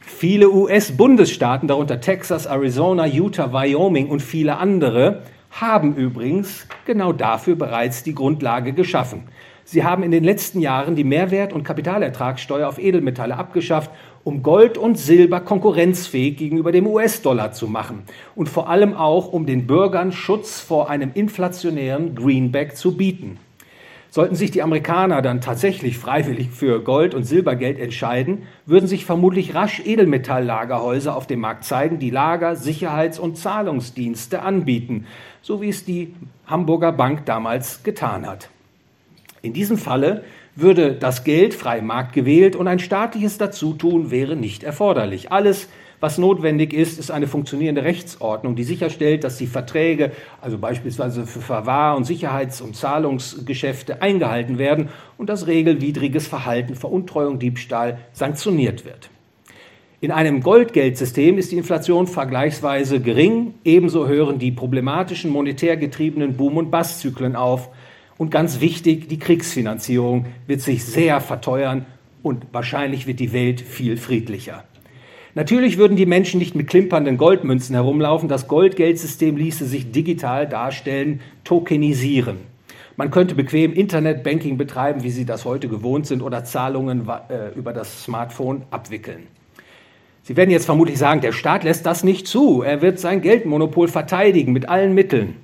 Viele 0.00 0.50
US-Bundesstaaten, 0.50 1.68
darunter 1.68 2.00
Texas, 2.00 2.46
Arizona, 2.46 3.06
Utah, 3.06 3.52
Wyoming 3.52 4.08
und 4.08 4.20
viele 4.20 4.56
andere, 4.58 5.22
haben 5.50 5.94
übrigens 5.96 6.66
genau 6.86 7.12
dafür 7.12 7.56
bereits 7.56 8.02
die 8.02 8.14
Grundlage 8.14 8.72
geschaffen. 8.72 9.24
Sie 9.64 9.84
haben 9.84 10.02
in 10.02 10.10
den 10.10 10.24
letzten 10.24 10.60
Jahren 10.60 10.96
die 10.96 11.04
Mehrwert- 11.04 11.52
und 11.52 11.62
Kapitalertragssteuer 11.62 12.68
auf 12.68 12.78
Edelmetalle 12.78 13.36
abgeschafft, 13.36 13.90
um 14.24 14.42
Gold 14.42 14.76
und 14.76 14.98
Silber 14.98 15.40
konkurrenzfähig 15.40 16.36
gegenüber 16.36 16.72
dem 16.72 16.86
US-Dollar 16.86 17.52
zu 17.52 17.68
machen 17.68 18.02
und 18.34 18.48
vor 18.48 18.68
allem 18.68 18.94
auch, 18.94 19.32
um 19.32 19.46
den 19.46 19.66
Bürgern 19.66 20.12
Schutz 20.12 20.60
vor 20.60 20.90
einem 20.90 21.10
inflationären 21.14 22.14
Greenback 22.14 22.76
zu 22.76 22.96
bieten. 22.96 23.38
Sollten 24.14 24.34
sich 24.34 24.50
die 24.50 24.62
Amerikaner 24.62 25.22
dann 25.22 25.40
tatsächlich 25.40 25.96
freiwillig 25.96 26.50
für 26.50 26.82
Gold- 26.82 27.14
und 27.14 27.24
Silbergeld 27.24 27.78
entscheiden, 27.78 28.42
würden 28.66 28.86
sich 28.86 29.06
vermutlich 29.06 29.54
rasch 29.54 29.80
Edelmetalllagerhäuser 29.86 31.16
auf 31.16 31.26
dem 31.26 31.40
Markt 31.40 31.64
zeigen, 31.64 31.98
die 31.98 32.10
Lager-, 32.10 32.54
Sicherheits- 32.54 33.18
und 33.18 33.38
Zahlungsdienste 33.38 34.42
anbieten, 34.42 35.06
so 35.40 35.62
wie 35.62 35.70
es 35.70 35.86
die 35.86 36.14
Hamburger 36.46 36.92
Bank 36.92 37.24
damals 37.24 37.84
getan 37.84 38.26
hat. 38.26 38.50
In 39.40 39.54
diesem 39.54 39.78
Falle 39.78 40.24
würde 40.54 40.92
das 40.92 41.24
Geld 41.24 41.54
frei 41.54 41.80
Markt 41.80 42.12
gewählt 42.12 42.54
und 42.54 42.68
ein 42.68 42.80
staatliches 42.80 43.38
Dazutun 43.38 44.10
wäre 44.10 44.36
nicht 44.36 44.62
erforderlich. 44.62 45.32
Alles 45.32 45.70
was 46.02 46.18
notwendig 46.18 46.72
ist, 46.72 46.98
ist 46.98 47.12
eine 47.12 47.28
funktionierende 47.28 47.84
Rechtsordnung, 47.84 48.56
die 48.56 48.64
sicherstellt, 48.64 49.22
dass 49.22 49.38
die 49.38 49.46
Verträge, 49.46 50.10
also 50.40 50.58
beispielsweise 50.58 51.26
für 51.26 51.40
Verwahr- 51.40 51.96
und 51.96 52.04
Sicherheits- 52.04 52.60
und 52.60 52.74
Zahlungsgeschäfte, 52.74 54.02
eingehalten 54.02 54.58
werden 54.58 54.88
und 55.16 55.28
dass 55.28 55.46
regelwidriges 55.46 56.26
Verhalten, 56.26 56.74
Veruntreuung, 56.74 57.38
Diebstahl 57.38 57.98
sanktioniert 58.12 58.84
wird. 58.84 59.10
In 60.00 60.10
einem 60.10 60.40
Goldgeldsystem 60.40 61.38
ist 61.38 61.52
die 61.52 61.58
Inflation 61.58 62.08
vergleichsweise 62.08 62.98
gering, 62.98 63.54
ebenso 63.62 64.08
hören 64.08 64.40
die 64.40 64.50
problematischen 64.50 65.30
monetär 65.30 65.76
getriebenen 65.76 66.36
Boom- 66.36 66.56
und 66.56 66.72
Basszyklen 66.72 67.36
auf. 67.36 67.68
Und 68.18 68.32
ganz 68.32 68.60
wichtig, 68.60 69.08
die 69.08 69.20
Kriegsfinanzierung 69.20 70.26
wird 70.48 70.62
sich 70.62 70.84
sehr 70.84 71.20
verteuern 71.20 71.86
und 72.24 72.46
wahrscheinlich 72.50 73.06
wird 73.06 73.20
die 73.20 73.32
Welt 73.32 73.60
viel 73.60 73.96
friedlicher. 73.96 74.64
Natürlich 75.34 75.78
würden 75.78 75.96
die 75.96 76.04
Menschen 76.04 76.38
nicht 76.38 76.54
mit 76.54 76.66
klimpernden 76.66 77.16
Goldmünzen 77.16 77.74
herumlaufen. 77.74 78.28
Das 78.28 78.48
Goldgeldsystem 78.48 79.36
ließe 79.36 79.64
sich 79.64 79.90
digital 79.90 80.46
darstellen, 80.46 81.20
tokenisieren. 81.44 82.38
Man 82.96 83.10
könnte 83.10 83.34
bequem 83.34 83.72
Internetbanking 83.72 84.58
betreiben, 84.58 85.02
wie 85.02 85.10
Sie 85.10 85.24
das 85.24 85.46
heute 85.46 85.68
gewohnt 85.68 86.06
sind, 86.06 86.20
oder 86.20 86.44
Zahlungen 86.44 87.08
äh, 87.08 87.48
über 87.56 87.72
das 87.72 88.04
Smartphone 88.04 88.64
abwickeln. 88.70 89.26
Sie 90.22 90.36
werden 90.36 90.50
jetzt 90.50 90.66
vermutlich 90.66 90.98
sagen, 90.98 91.22
der 91.22 91.32
Staat 91.32 91.64
lässt 91.64 91.86
das 91.86 92.04
nicht 92.04 92.26
zu. 92.26 92.62
Er 92.62 92.82
wird 92.82 93.00
sein 93.00 93.22
Geldmonopol 93.22 93.88
verteidigen 93.88 94.52
mit 94.52 94.68
allen 94.68 94.94
Mitteln. 94.94 95.36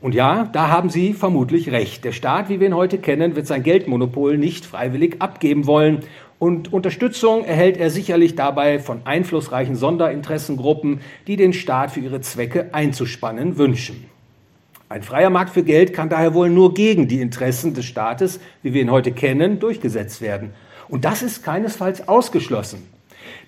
Und 0.00 0.14
ja, 0.14 0.48
da 0.52 0.68
haben 0.68 0.90
Sie 0.90 1.14
vermutlich 1.14 1.70
recht. 1.70 2.04
Der 2.04 2.12
Staat, 2.12 2.48
wie 2.48 2.60
wir 2.60 2.66
ihn 2.66 2.76
heute 2.76 2.98
kennen, 2.98 3.34
wird 3.34 3.46
sein 3.46 3.62
Geldmonopol 3.62 4.36
nicht 4.36 4.66
freiwillig 4.66 5.16
abgeben 5.20 5.66
wollen. 5.66 6.00
Und 6.38 6.72
Unterstützung 6.72 7.44
erhält 7.44 7.78
er 7.78 7.88
sicherlich 7.90 8.34
dabei 8.34 8.78
von 8.78 9.00
einflussreichen 9.06 9.74
Sonderinteressengruppen, 9.74 11.00
die 11.26 11.36
den 11.36 11.54
Staat 11.54 11.92
für 11.92 12.00
ihre 12.00 12.20
Zwecke 12.20 12.74
einzuspannen 12.74 13.56
wünschen. 13.56 14.04
Ein 14.90 15.02
freier 15.02 15.30
Markt 15.30 15.50
für 15.54 15.64
Geld 15.64 15.94
kann 15.94 16.10
daher 16.10 16.34
wohl 16.34 16.50
nur 16.50 16.74
gegen 16.74 17.08
die 17.08 17.20
Interessen 17.20 17.72
des 17.72 17.86
Staates, 17.86 18.38
wie 18.62 18.74
wir 18.74 18.82
ihn 18.82 18.90
heute 18.90 19.12
kennen, 19.12 19.58
durchgesetzt 19.58 20.20
werden. 20.20 20.50
Und 20.88 21.04
das 21.04 21.22
ist 21.22 21.42
keinesfalls 21.42 22.06
ausgeschlossen. 22.06 22.95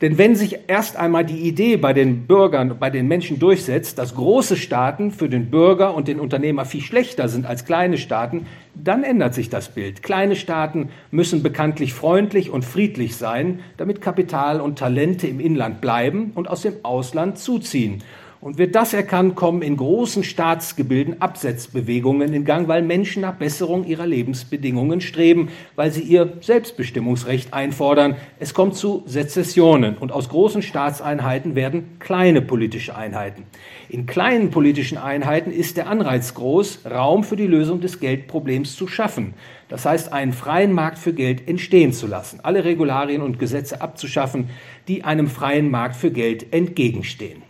Denn 0.00 0.16
wenn 0.16 0.36
sich 0.36 0.60
erst 0.68 0.96
einmal 0.96 1.24
die 1.24 1.40
Idee 1.40 1.76
bei 1.76 1.92
den 1.92 2.28
Bürgern, 2.28 2.76
bei 2.78 2.88
den 2.88 3.08
Menschen 3.08 3.40
durchsetzt, 3.40 3.98
dass 3.98 4.14
große 4.14 4.56
Staaten 4.56 5.10
für 5.10 5.28
den 5.28 5.50
Bürger 5.50 5.94
und 5.94 6.06
den 6.06 6.20
Unternehmer 6.20 6.64
viel 6.64 6.82
schlechter 6.82 7.28
sind 7.28 7.46
als 7.46 7.64
kleine 7.64 7.98
Staaten, 7.98 8.46
dann 8.74 9.02
ändert 9.02 9.34
sich 9.34 9.50
das 9.50 9.70
Bild. 9.70 10.04
Kleine 10.04 10.36
Staaten 10.36 10.90
müssen 11.10 11.42
bekanntlich 11.42 11.94
freundlich 11.94 12.50
und 12.50 12.64
friedlich 12.64 13.16
sein, 13.16 13.58
damit 13.76 14.00
Kapital 14.00 14.60
und 14.60 14.78
Talente 14.78 15.26
im 15.26 15.40
Inland 15.40 15.80
bleiben 15.80 16.30
und 16.36 16.48
aus 16.48 16.62
dem 16.62 16.84
Ausland 16.84 17.38
zuziehen. 17.38 18.02
Und 18.40 18.56
wird 18.56 18.76
das 18.76 18.94
erkannt, 18.94 19.34
kommen 19.34 19.62
in 19.62 19.76
großen 19.76 20.22
Staatsgebilden 20.22 21.20
Absetzbewegungen 21.20 22.32
in 22.32 22.44
Gang, 22.44 22.68
weil 22.68 22.82
Menschen 22.82 23.22
nach 23.22 23.34
Besserung 23.34 23.84
ihrer 23.84 24.06
Lebensbedingungen 24.06 25.00
streben, 25.00 25.48
weil 25.74 25.90
sie 25.90 26.02
ihr 26.02 26.34
Selbstbestimmungsrecht 26.40 27.52
einfordern. 27.52 28.14
Es 28.38 28.54
kommt 28.54 28.76
zu 28.76 29.02
Sezessionen 29.06 29.96
und 29.98 30.12
aus 30.12 30.28
großen 30.28 30.62
Staatseinheiten 30.62 31.56
werden 31.56 31.98
kleine 31.98 32.40
politische 32.40 32.96
Einheiten. 32.96 33.42
In 33.88 34.06
kleinen 34.06 34.50
politischen 34.50 34.98
Einheiten 34.98 35.50
ist 35.50 35.76
der 35.76 35.88
Anreiz 35.88 36.34
groß, 36.34 36.82
Raum 36.88 37.24
für 37.24 37.36
die 37.36 37.46
Lösung 37.46 37.80
des 37.80 37.98
Geldproblems 37.98 38.76
zu 38.76 38.86
schaffen. 38.86 39.34
Das 39.68 39.84
heißt, 39.84 40.12
einen 40.12 40.32
freien 40.32 40.72
Markt 40.72 40.98
für 40.98 41.12
Geld 41.12 41.48
entstehen 41.48 41.92
zu 41.92 42.06
lassen, 42.06 42.38
alle 42.44 42.64
Regularien 42.64 43.20
und 43.20 43.40
Gesetze 43.40 43.80
abzuschaffen, 43.80 44.48
die 44.86 45.02
einem 45.02 45.26
freien 45.26 45.72
Markt 45.72 45.96
für 45.96 46.12
Geld 46.12 46.52
entgegenstehen. 46.52 47.47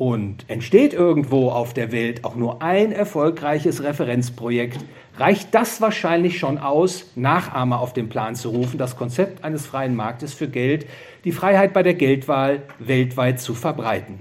Und 0.00 0.46
entsteht 0.48 0.94
irgendwo 0.94 1.50
auf 1.50 1.74
der 1.74 1.92
Welt 1.92 2.24
auch 2.24 2.34
nur 2.34 2.62
ein 2.62 2.90
erfolgreiches 2.90 3.82
Referenzprojekt, 3.82 4.78
reicht 5.18 5.54
das 5.54 5.82
wahrscheinlich 5.82 6.38
schon 6.38 6.56
aus, 6.56 7.10
Nachahmer 7.16 7.80
auf 7.80 7.92
den 7.92 8.08
Plan 8.08 8.34
zu 8.34 8.48
rufen, 8.48 8.78
das 8.78 8.96
Konzept 8.96 9.44
eines 9.44 9.66
freien 9.66 9.94
Marktes 9.94 10.32
für 10.32 10.48
Geld, 10.48 10.86
die 11.24 11.32
Freiheit 11.32 11.74
bei 11.74 11.82
der 11.82 11.92
Geldwahl 11.92 12.62
weltweit 12.78 13.40
zu 13.40 13.52
verbreiten. 13.52 14.20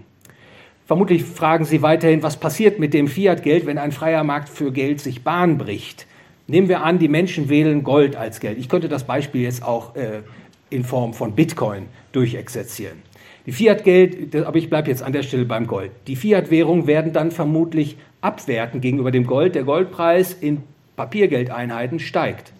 Vermutlich 0.85 1.23
fragen 1.23 1.63
Sie 1.63 1.81
weiterhin, 1.81 2.23
was 2.23 2.35
passiert 2.35 2.77
mit 2.77 2.93
dem 2.93 3.07
Fiat-Geld, 3.07 3.65
wenn 3.65 3.77
ein 3.77 3.93
freier 3.93 4.25
Markt 4.25 4.49
für 4.49 4.73
Geld 4.73 4.99
sich 4.99 5.23
Bahn 5.23 5.57
bricht. 5.57 6.07
Nehmen 6.47 6.67
wir 6.67 6.83
an, 6.83 6.99
die 6.99 7.07
Menschen 7.07 7.47
wählen 7.47 7.85
Gold 7.85 8.17
als 8.17 8.41
Geld. 8.41 8.57
Ich 8.57 8.67
könnte 8.67 8.89
das 8.89 9.05
Beispiel 9.05 9.43
jetzt 9.43 9.63
auch 9.63 9.95
äh, 9.95 10.23
in 10.69 10.83
Form 10.83 11.13
von 11.13 11.35
Bitcoin 11.35 11.85
durchexerzieren. 12.11 13.08
Die 13.49 13.53
Fiat-Geld, 13.55 14.35
aber 14.35 14.59
ich 14.59 14.69
bleibe 14.69 14.89
jetzt 14.89 15.01
an 15.01 15.11
der 15.11 15.23
Stelle 15.23 15.43
beim 15.43 15.65
Gold. 15.65 15.89
Die 16.05 16.15
Fiat-Währungen 16.15 16.85
werden 16.85 17.13
dann 17.13 17.31
vermutlich 17.31 17.97
abwerten 18.21 18.79
gegenüber 18.79 19.09
dem 19.09 19.25
Gold. 19.25 19.55
Der 19.55 19.63
Goldpreis 19.63 20.33
in 20.33 20.61
Papiergeldeinheiten 20.95 21.97
steigt. 21.97 22.53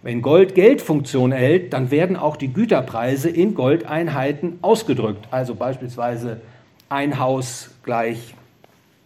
Wenn 0.00 0.22
Gold 0.22 0.54
Geldfunktion 0.54 1.32
erhält, 1.32 1.74
dann 1.74 1.90
werden 1.90 2.16
auch 2.16 2.36
die 2.36 2.54
Güterpreise 2.54 3.28
in 3.28 3.54
Goldeinheiten 3.54 4.60
ausgedrückt. 4.62 5.28
Also 5.30 5.54
beispielsweise 5.54 6.40
ein 6.88 7.18
Haus 7.18 7.72
gleich 7.82 8.34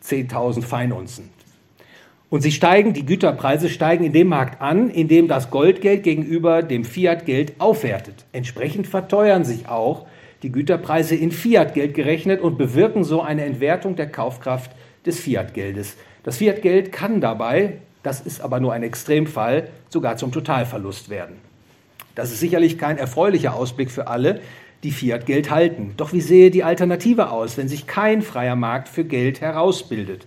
10.000 0.04 0.62
Feinunzen. 0.62 1.30
Und 2.30 2.42
sie 2.42 2.52
steigen, 2.52 2.92
die 2.92 3.06
Güterpreise 3.06 3.70
steigen 3.70 4.04
in 4.04 4.12
dem 4.12 4.28
Markt 4.28 4.62
an, 4.62 4.88
in 4.88 5.08
dem 5.08 5.26
das 5.26 5.50
Goldgeld 5.50 6.04
gegenüber 6.04 6.62
dem 6.62 6.84
Fiatgeld 6.84 7.54
aufwertet. 7.58 8.24
Entsprechend 8.30 8.86
verteuern 8.86 9.44
sich 9.44 9.66
auch 9.68 10.06
die 10.44 10.52
Güterpreise 10.52 11.16
in 11.16 11.30
Fiatgeld 11.30 11.94
gerechnet 11.94 12.42
und 12.42 12.58
bewirken 12.58 13.02
so 13.02 13.22
eine 13.22 13.46
Entwertung 13.46 13.96
der 13.96 14.10
Kaufkraft 14.10 14.70
des 15.06 15.18
Fiatgeldes. 15.18 15.96
Das 16.22 16.36
Fiatgeld 16.36 16.92
kann 16.92 17.22
dabei, 17.22 17.78
das 18.02 18.20
ist 18.20 18.42
aber 18.42 18.60
nur 18.60 18.74
ein 18.74 18.82
Extremfall, 18.82 19.68
sogar 19.88 20.18
zum 20.18 20.32
Totalverlust 20.32 21.08
werden. 21.08 21.36
Das 22.14 22.30
ist 22.30 22.40
sicherlich 22.40 22.76
kein 22.76 22.98
erfreulicher 22.98 23.54
Ausblick 23.54 23.90
für 23.90 24.06
alle, 24.06 24.42
die 24.82 24.90
Fiat-Geld 24.90 25.50
halten. 25.50 25.94
Doch 25.96 26.12
wie 26.12 26.20
sehe 26.20 26.50
die 26.50 26.62
Alternative 26.62 27.30
aus, 27.30 27.56
wenn 27.56 27.68
sich 27.68 27.86
kein 27.86 28.20
freier 28.20 28.54
Markt 28.54 28.88
für 28.88 29.04
Geld 29.04 29.40
herausbildet? 29.40 30.26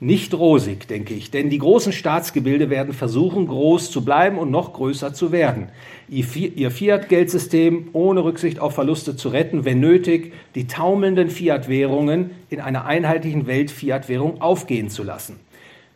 Nicht 0.00 0.32
rosig, 0.32 0.86
denke 0.86 1.12
ich, 1.12 1.32
denn 1.32 1.50
die 1.50 1.58
großen 1.58 1.92
Staatsgebilde 1.92 2.70
werden 2.70 2.94
versuchen, 2.94 3.48
groß 3.48 3.90
zu 3.90 4.04
bleiben 4.04 4.38
und 4.38 4.48
noch 4.48 4.72
größer 4.72 5.12
zu 5.12 5.32
werden. 5.32 5.70
Ihr 6.08 6.70
Fiat-Geldsystem 6.70 7.88
ohne 7.94 8.22
Rücksicht 8.22 8.60
auf 8.60 8.74
Verluste 8.74 9.16
zu 9.16 9.30
retten, 9.30 9.64
wenn 9.64 9.80
nötig, 9.80 10.34
die 10.54 10.68
taumelnden 10.68 11.30
Fiat-Währungen 11.30 12.30
in 12.48 12.60
einer 12.60 12.84
einheitlichen 12.84 13.48
Welt-Fiat-Währung 13.48 14.40
aufgehen 14.40 14.88
zu 14.88 15.02
lassen. 15.02 15.40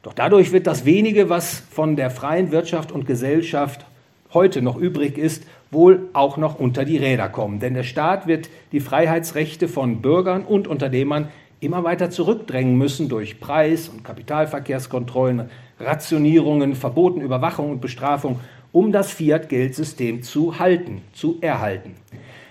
Doch 0.03 0.15
dadurch 0.15 0.51
wird 0.51 0.67
das 0.67 0.85
wenige, 0.85 1.29
was 1.29 1.62
von 1.71 1.95
der 1.95 2.11
freien 2.11 2.51
Wirtschaft 2.51 2.91
und 2.91 3.07
Gesellschaft 3.07 3.87
heute 4.35 4.62
noch 4.62 4.77
übrig 4.77 5.17
ist, 5.17 5.45
wohl 5.71 6.09
auch 6.12 6.37
noch 6.37 6.59
unter 6.59 6.85
die 6.85 6.97
Räder 6.97 7.29
kommen. 7.29 7.61
Denn 7.61 7.75
der 7.75 7.85
Staat 7.85 8.27
wird 8.27 8.49
die 8.73 8.81
Freiheitsrechte 8.81 9.69
von 9.69 10.03
Bürgern 10.03 10.45
und 10.45 10.67
Unternehmern 10.67 11.29
immer 11.62 11.85
weiter 11.85 12.11
zurückdrängen 12.11 12.77
müssen 12.77 13.09
durch 13.09 13.38
Preis- 13.38 13.88
und 13.88 14.03
Kapitalverkehrskontrollen, 14.03 15.48
Rationierungen, 15.79 16.75
Verboten, 16.75 17.20
Überwachung 17.20 17.70
und 17.70 17.81
Bestrafung, 17.81 18.40
um 18.72 18.90
das 18.90 19.12
Fiat-Geldsystem 19.12 20.22
zu 20.22 20.59
halten, 20.59 21.03
zu 21.12 21.38
erhalten. 21.40 21.94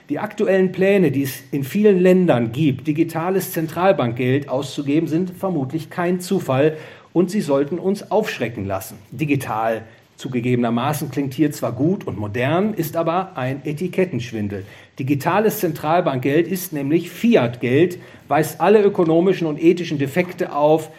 Die 0.09 0.19
aktuellen 0.19 0.71
Pläne, 0.71 1.11
die 1.11 1.23
es 1.23 1.43
in 1.51 1.63
vielen 1.63 1.99
Ländern 1.99 2.51
gibt, 2.51 2.87
digitales 2.87 3.51
Zentralbankgeld 3.51 4.49
auszugeben, 4.49 5.07
sind 5.07 5.31
vermutlich 5.31 5.89
kein 5.89 6.19
Zufall 6.19 6.77
und 7.13 7.31
sie 7.31 7.41
sollten 7.41 7.79
uns 7.79 8.11
aufschrecken 8.11 8.65
lassen. 8.65 8.97
Digital 9.11 9.83
Zugegebenermaßen 10.21 11.09
klingt 11.09 11.33
hier 11.33 11.51
zwar 11.51 11.71
gut 11.71 12.05
und 12.05 12.19
modern, 12.19 12.75
ist 12.75 12.95
aber 12.95 13.35
ein 13.35 13.65
Etikettenschwindel. 13.65 14.65
Digitales 14.99 15.59
Zentralbankgeld 15.59 16.47
ist 16.47 16.73
nämlich 16.73 17.09
Fiat-Geld, 17.09 17.97
weist 18.27 18.61
alle 18.61 18.83
ökonomischen 18.83 19.47
und 19.47 19.59
ethischen 19.59 19.97
Defekte 19.97 20.53
auf, 20.53 20.91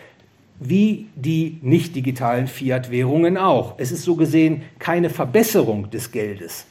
wie 0.59 1.07
die 1.15 1.59
nicht 1.63 1.95
digitalen 1.95 2.49
Fiat-Währungen 2.49 3.37
auch. 3.37 3.75
Es 3.79 3.93
ist 3.93 4.03
so 4.03 4.17
gesehen 4.17 4.63
keine 4.81 5.09
Verbesserung 5.09 5.89
des 5.91 6.11
Geldes. 6.11 6.67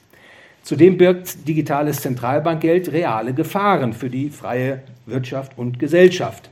Zudem 0.62 0.98
birgt 0.98 1.48
digitales 1.48 2.02
Zentralbankgeld 2.02 2.92
reale 2.92 3.34
Gefahren 3.34 3.94
für 3.94 4.10
die 4.10 4.30
freie 4.30 4.84
Wirtschaft 5.06 5.58
und 5.58 5.80
Gesellschaft. 5.80 6.50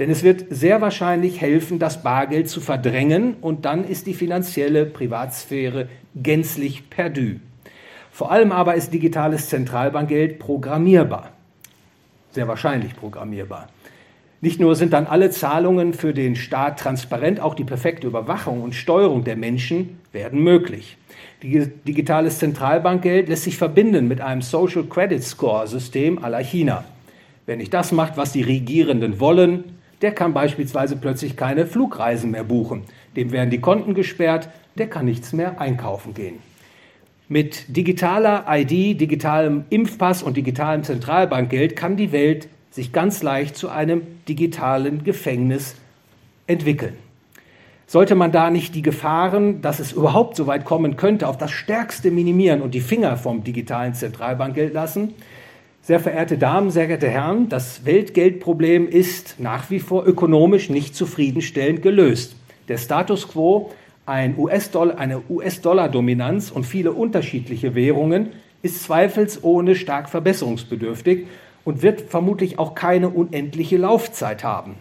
Denn 0.00 0.10
es 0.10 0.22
wird 0.22 0.46
sehr 0.48 0.80
wahrscheinlich 0.80 1.42
helfen, 1.42 1.78
das 1.78 2.02
Bargeld 2.02 2.48
zu 2.48 2.62
verdrängen 2.62 3.36
und 3.42 3.66
dann 3.66 3.84
ist 3.84 4.06
die 4.06 4.14
finanzielle 4.14 4.86
Privatsphäre 4.86 5.88
gänzlich 6.16 6.88
perdu. 6.88 7.36
Vor 8.10 8.32
allem 8.32 8.50
aber 8.50 8.76
ist 8.76 8.94
digitales 8.94 9.50
Zentralbankgeld 9.50 10.38
programmierbar. 10.38 11.32
Sehr 12.30 12.48
wahrscheinlich 12.48 12.96
programmierbar. 12.96 13.68
Nicht 14.40 14.58
nur 14.58 14.74
sind 14.74 14.94
dann 14.94 15.06
alle 15.06 15.28
Zahlungen 15.28 15.92
für 15.92 16.14
den 16.14 16.34
Staat 16.34 16.78
transparent, 16.78 17.38
auch 17.38 17.54
die 17.54 17.64
perfekte 17.64 18.06
Überwachung 18.06 18.62
und 18.62 18.74
Steuerung 18.74 19.24
der 19.24 19.36
Menschen 19.36 19.98
werden 20.12 20.42
möglich. 20.42 20.96
Digitales 21.42 22.38
Zentralbankgeld 22.38 23.28
lässt 23.28 23.44
sich 23.44 23.58
verbinden 23.58 24.08
mit 24.08 24.22
einem 24.22 24.40
Social 24.40 24.84
Credit 24.84 25.22
Score 25.22 25.66
System 25.66 26.24
aller 26.24 26.42
China. 26.42 26.84
Wer 27.44 27.56
nicht 27.58 27.74
das 27.74 27.92
macht, 27.92 28.16
was 28.16 28.32
die 28.32 28.42
Regierenden 28.42 29.20
wollen, 29.20 29.76
der 30.02 30.12
kann 30.12 30.32
beispielsweise 30.32 30.96
plötzlich 30.96 31.36
keine 31.36 31.66
Flugreisen 31.66 32.30
mehr 32.30 32.44
buchen. 32.44 32.82
Dem 33.16 33.32
werden 33.32 33.50
die 33.50 33.60
Konten 33.60 33.94
gesperrt, 33.94 34.48
der 34.76 34.88
kann 34.88 35.04
nichts 35.04 35.32
mehr 35.32 35.60
einkaufen 35.60 36.14
gehen. 36.14 36.38
Mit 37.28 37.76
digitaler 37.76 38.46
ID, 38.48 39.00
digitalem 39.00 39.64
Impfpass 39.70 40.22
und 40.22 40.36
digitalem 40.36 40.82
Zentralbankgeld 40.82 41.76
kann 41.76 41.96
die 41.96 42.12
Welt 42.12 42.48
sich 42.70 42.92
ganz 42.92 43.22
leicht 43.22 43.56
zu 43.56 43.68
einem 43.68 44.02
digitalen 44.28 45.04
Gefängnis 45.04 45.76
entwickeln. 46.46 46.96
Sollte 47.86 48.14
man 48.14 48.30
da 48.30 48.50
nicht 48.50 48.74
die 48.76 48.82
Gefahren, 48.82 49.62
dass 49.62 49.80
es 49.80 49.92
überhaupt 49.92 50.36
so 50.36 50.46
weit 50.46 50.64
kommen 50.64 50.96
könnte, 50.96 51.26
auf 51.26 51.38
das 51.38 51.50
Stärkste 51.50 52.12
minimieren 52.12 52.62
und 52.62 52.72
die 52.72 52.80
Finger 52.80 53.16
vom 53.16 53.42
digitalen 53.42 53.94
Zentralbankgeld 53.94 54.72
lassen, 54.72 55.14
sehr 55.90 55.98
verehrte 55.98 56.38
Damen, 56.38 56.70
sehr 56.70 56.86
geehrte 56.86 57.08
Herren, 57.08 57.48
das 57.48 57.84
Weltgeldproblem 57.84 58.86
ist 58.86 59.40
nach 59.40 59.70
wie 59.70 59.80
vor 59.80 60.06
ökonomisch 60.06 60.70
nicht 60.70 60.94
zufriedenstellend 60.94 61.82
gelöst. 61.82 62.36
Der 62.68 62.78
Status 62.78 63.26
quo, 63.26 63.72
ein 64.06 64.38
US 64.38 64.70
eine 64.76 65.20
US-Dollar-Dominanz 65.28 66.52
und 66.52 66.62
viele 66.64 66.92
unterschiedliche 66.92 67.74
Währungen 67.74 68.28
ist 68.62 68.84
zweifelsohne 68.84 69.74
stark 69.74 70.08
verbesserungsbedürftig 70.08 71.26
und 71.64 71.82
wird 71.82 72.02
vermutlich 72.02 72.60
auch 72.60 72.76
keine 72.76 73.08
unendliche 73.08 73.76
Laufzeit 73.76 74.44
haben. 74.44 74.76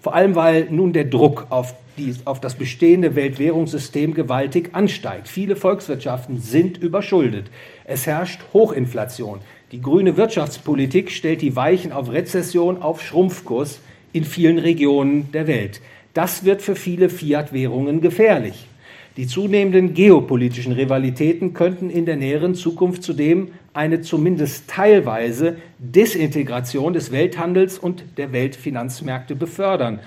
Vor 0.00 0.16
allem, 0.16 0.34
weil 0.34 0.66
nun 0.70 0.92
der 0.92 1.04
Druck 1.04 1.46
auf, 1.50 1.76
die, 1.98 2.16
auf 2.24 2.40
das 2.40 2.56
bestehende 2.56 3.14
Weltwährungssystem 3.14 4.12
gewaltig 4.12 4.70
ansteigt. 4.72 5.28
Viele 5.28 5.54
Volkswirtschaften 5.54 6.40
sind 6.40 6.78
überschuldet. 6.78 7.46
Es 7.84 8.08
herrscht 8.08 8.40
Hochinflation. 8.52 9.38
Die 9.74 9.82
grüne 9.82 10.16
Wirtschaftspolitik 10.16 11.10
stellt 11.10 11.42
die 11.42 11.56
Weichen 11.56 11.90
auf 11.90 12.12
Rezession, 12.12 12.80
auf 12.80 13.02
Schrumpfkurs 13.02 13.80
in 14.12 14.22
vielen 14.22 14.58
Regionen 14.58 15.32
der 15.32 15.48
Welt. 15.48 15.80
Das 16.12 16.44
wird 16.44 16.62
für 16.62 16.76
viele 16.76 17.08
Fiat-Währungen 17.08 18.00
gefährlich. 18.00 18.68
Die 19.16 19.26
zunehmenden 19.26 19.92
geopolitischen 19.92 20.70
Rivalitäten 20.70 21.54
könnten 21.54 21.90
in 21.90 22.06
der 22.06 22.14
näheren 22.14 22.54
Zukunft 22.54 23.02
zudem 23.02 23.48
eine 23.72 24.00
zumindest 24.00 24.68
teilweise 24.68 25.56
Desintegration 25.80 26.92
des 26.92 27.10
Welthandels 27.10 27.76
und 27.76 28.04
der 28.16 28.32
Weltfinanzmärkte 28.32 29.34
befördern 29.34 29.98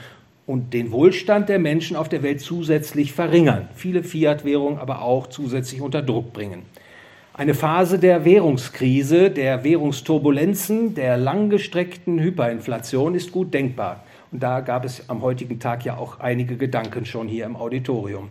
und 0.45 0.73
den 0.73 0.93
Wohlstand 0.93 1.49
der 1.49 1.59
Menschen 1.59 1.97
auf 1.97 2.07
der 2.07 2.23
Welt 2.23 2.39
zusätzlich 2.39 3.11
verringern, 3.11 3.67
viele 3.75 4.03
Fiat-Währungen 4.03 4.79
aber 4.79 5.01
auch 5.01 5.27
zusätzlich 5.27 5.81
unter 5.81 6.01
Druck 6.01 6.31
bringen. 6.31 6.61
Eine 7.39 7.53
Phase 7.53 7.99
der 7.99 8.25
Währungskrise, 8.25 9.29
der 9.29 9.63
Währungsturbulenzen, 9.63 10.95
der 10.95 11.17
langgestreckten 11.17 12.17
Hyperinflation 12.17 13.13
ist 13.13 13.31
gut 13.31 13.53
denkbar. 13.53 14.03
Und 14.31 14.41
da 14.41 14.59
gab 14.61 14.83
es 14.83 15.07
am 15.07 15.21
heutigen 15.21 15.59
Tag 15.59 15.85
ja 15.85 15.97
auch 15.97 16.19
einige 16.19 16.57
Gedanken 16.57 17.05
schon 17.05 17.27
hier 17.27 17.45
im 17.45 17.55
Auditorium. 17.55 18.29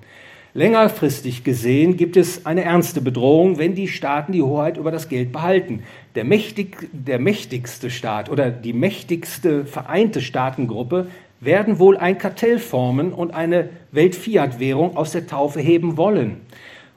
Längerfristig 0.55 1.45
gesehen 1.45 1.97
gibt 1.97 2.17
es 2.17 2.47
eine 2.47 2.65
ernste 2.65 3.01
Bedrohung, 3.01 3.59
wenn 3.59 3.77
die 3.77 3.87
Staaten 3.87 4.33
die 4.33 4.43
Hoheit 4.43 4.77
über 4.77 4.91
das 4.91 5.09
Geld 5.09 5.31
behalten. 5.31 5.85
Der, 6.17 6.25
mächtig, 6.25 6.89
der 6.91 7.21
mächtigste 7.21 7.91
Staat 7.91 8.29
oder 8.29 8.51
die 8.51 8.73
mächtigste 8.73 9.67
vereinte 9.67 10.21
Staatengruppe 10.21 11.07
werden 11.39 11.79
wohl 11.79 11.97
ein 11.97 12.19
Kartell 12.19 12.59
formen 12.59 13.13
und 13.13 13.33
eine 13.33 13.69
Weltfiat-Währung 13.93 14.97
aus 14.97 15.13
der 15.13 15.29
Taufe 15.29 15.61
heben 15.61 15.97
wollen 15.97 16.41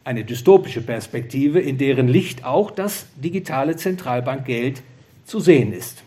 eine 0.10 0.24
dystopische 0.24 0.82
Perspektive, 0.82 1.60
in 1.60 1.78
deren 1.78 2.08
Licht 2.08 2.44
auch 2.44 2.72
das 2.72 3.06
digitale 3.18 3.76
Zentralbankgeld 3.76 4.82
zu 5.24 5.40
sehen 5.40 5.72
ist. 5.72 6.02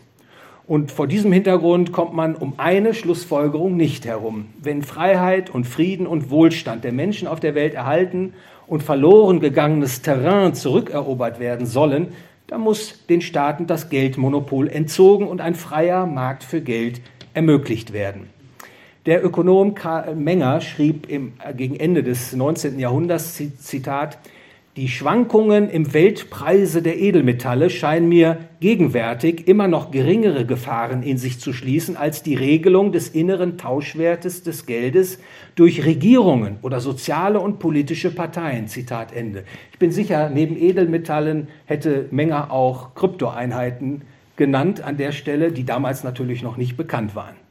Und 0.67 0.91
vor 0.91 1.07
diesem 1.07 1.31
Hintergrund 1.31 1.93
kommt 1.93 2.13
man 2.13 2.35
um 2.35 2.55
eine 2.57 2.93
Schlussfolgerung 2.93 3.77
nicht 3.77 4.05
herum. 4.05 4.47
Wenn 4.61 4.81
Freiheit 4.81 5.49
und 5.49 5.63
Frieden 5.65 6.05
und 6.05 6.29
Wohlstand 6.29 6.83
der 6.83 6.91
Menschen 6.91 7.29
auf 7.29 7.39
der 7.39 7.55
Welt 7.55 7.75
erhalten 7.75 8.33
und 8.67 8.83
verloren 8.83 9.39
gegangenes 9.39 10.01
Terrain 10.01 10.53
zurückerobert 10.53 11.39
werden 11.39 11.65
sollen, 11.65 12.09
dann 12.47 12.59
muss 12.59 13.05
den 13.07 13.21
Staaten 13.21 13.67
das 13.67 13.87
Geldmonopol 13.87 14.67
entzogen 14.67 15.29
und 15.29 15.39
ein 15.39 15.55
freier 15.55 16.05
Markt 16.07 16.43
für 16.43 16.59
Geld 16.59 16.99
ermöglicht 17.33 17.93
werden. 17.93 18.32
Der 19.05 19.25
Ökonom 19.25 19.75
Karl 19.75 20.15
Menger 20.15 20.61
schrieb 20.61 21.09
im, 21.09 21.33
äh, 21.45 21.53
gegen 21.53 21.75
Ende 21.75 22.03
des 22.03 22.31
19. 22.31 22.79
Jahrhunderts, 22.79 23.37
Zitat, 23.59 24.17
die 24.77 24.87
Schwankungen 24.87 25.69
im 25.69 25.93
Weltpreise 25.93 26.81
der 26.81 26.97
Edelmetalle 26.97 27.69
scheinen 27.69 28.07
mir 28.07 28.37
gegenwärtig 28.61 29.45
immer 29.49 29.67
noch 29.67 29.91
geringere 29.91 30.45
Gefahren 30.45 31.03
in 31.03 31.17
sich 31.17 31.37
zu 31.41 31.51
schließen 31.51 31.97
als 31.97 32.23
die 32.23 32.35
Regelung 32.35 32.93
des 32.93 33.09
inneren 33.09 33.57
Tauschwertes 33.57 34.41
des 34.43 34.65
Geldes 34.65 35.19
durch 35.55 35.85
Regierungen 35.85 36.55
oder 36.61 36.79
soziale 36.79 37.41
und 37.41 37.59
politische 37.59 38.09
Parteien. 38.09 38.69
Zitat 38.69 39.13
Ende. 39.13 39.43
Ich 39.73 39.79
bin 39.79 39.91
sicher, 39.91 40.29
neben 40.29 40.55
Edelmetallen 40.55 41.49
hätte 41.65 42.07
Menger 42.11 42.51
auch 42.51 42.95
Kryptoeinheiten 42.95 44.03
genannt 44.37 44.81
an 44.81 44.95
der 44.95 45.11
Stelle, 45.11 45.51
die 45.51 45.65
damals 45.65 46.05
natürlich 46.05 46.41
noch 46.41 46.55
nicht 46.55 46.77
bekannt 46.77 47.15
waren. 47.15 47.42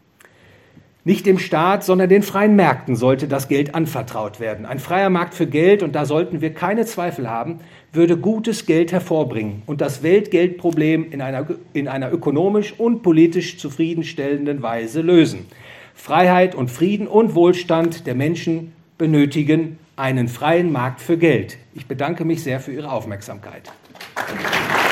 Nicht 1.04 1.26
dem 1.26 1.40
Staat, 1.40 1.82
sondern 1.82 2.08
den 2.08 2.22
freien 2.22 2.54
Märkten 2.54 2.94
sollte 2.94 3.26
das 3.26 3.48
Geld 3.48 3.74
anvertraut 3.74 4.38
werden. 4.38 4.64
Ein 4.64 4.78
freier 4.78 5.10
Markt 5.10 5.34
für 5.34 5.48
Geld, 5.48 5.82
und 5.82 5.96
da 5.96 6.04
sollten 6.04 6.40
wir 6.40 6.54
keine 6.54 6.86
Zweifel 6.86 7.28
haben, 7.28 7.58
würde 7.92 8.16
gutes 8.16 8.66
Geld 8.66 8.92
hervorbringen 8.92 9.62
und 9.66 9.80
das 9.80 10.04
Weltgeldproblem 10.04 11.10
in 11.10 11.20
einer, 11.20 11.46
in 11.72 11.88
einer 11.88 12.12
ökonomisch 12.12 12.74
und 12.78 13.02
politisch 13.02 13.58
zufriedenstellenden 13.58 14.62
Weise 14.62 15.00
lösen. 15.00 15.46
Freiheit 15.92 16.54
und 16.54 16.70
Frieden 16.70 17.08
und 17.08 17.34
Wohlstand 17.34 18.06
der 18.06 18.14
Menschen 18.14 18.72
benötigen 18.96 19.78
einen 19.96 20.28
freien 20.28 20.70
Markt 20.70 21.00
für 21.00 21.18
Geld. 21.18 21.58
Ich 21.74 21.86
bedanke 21.86 22.24
mich 22.24 22.44
sehr 22.44 22.60
für 22.60 22.72
Ihre 22.72 22.92
Aufmerksamkeit. 22.92 23.72
Applaus 24.14 24.91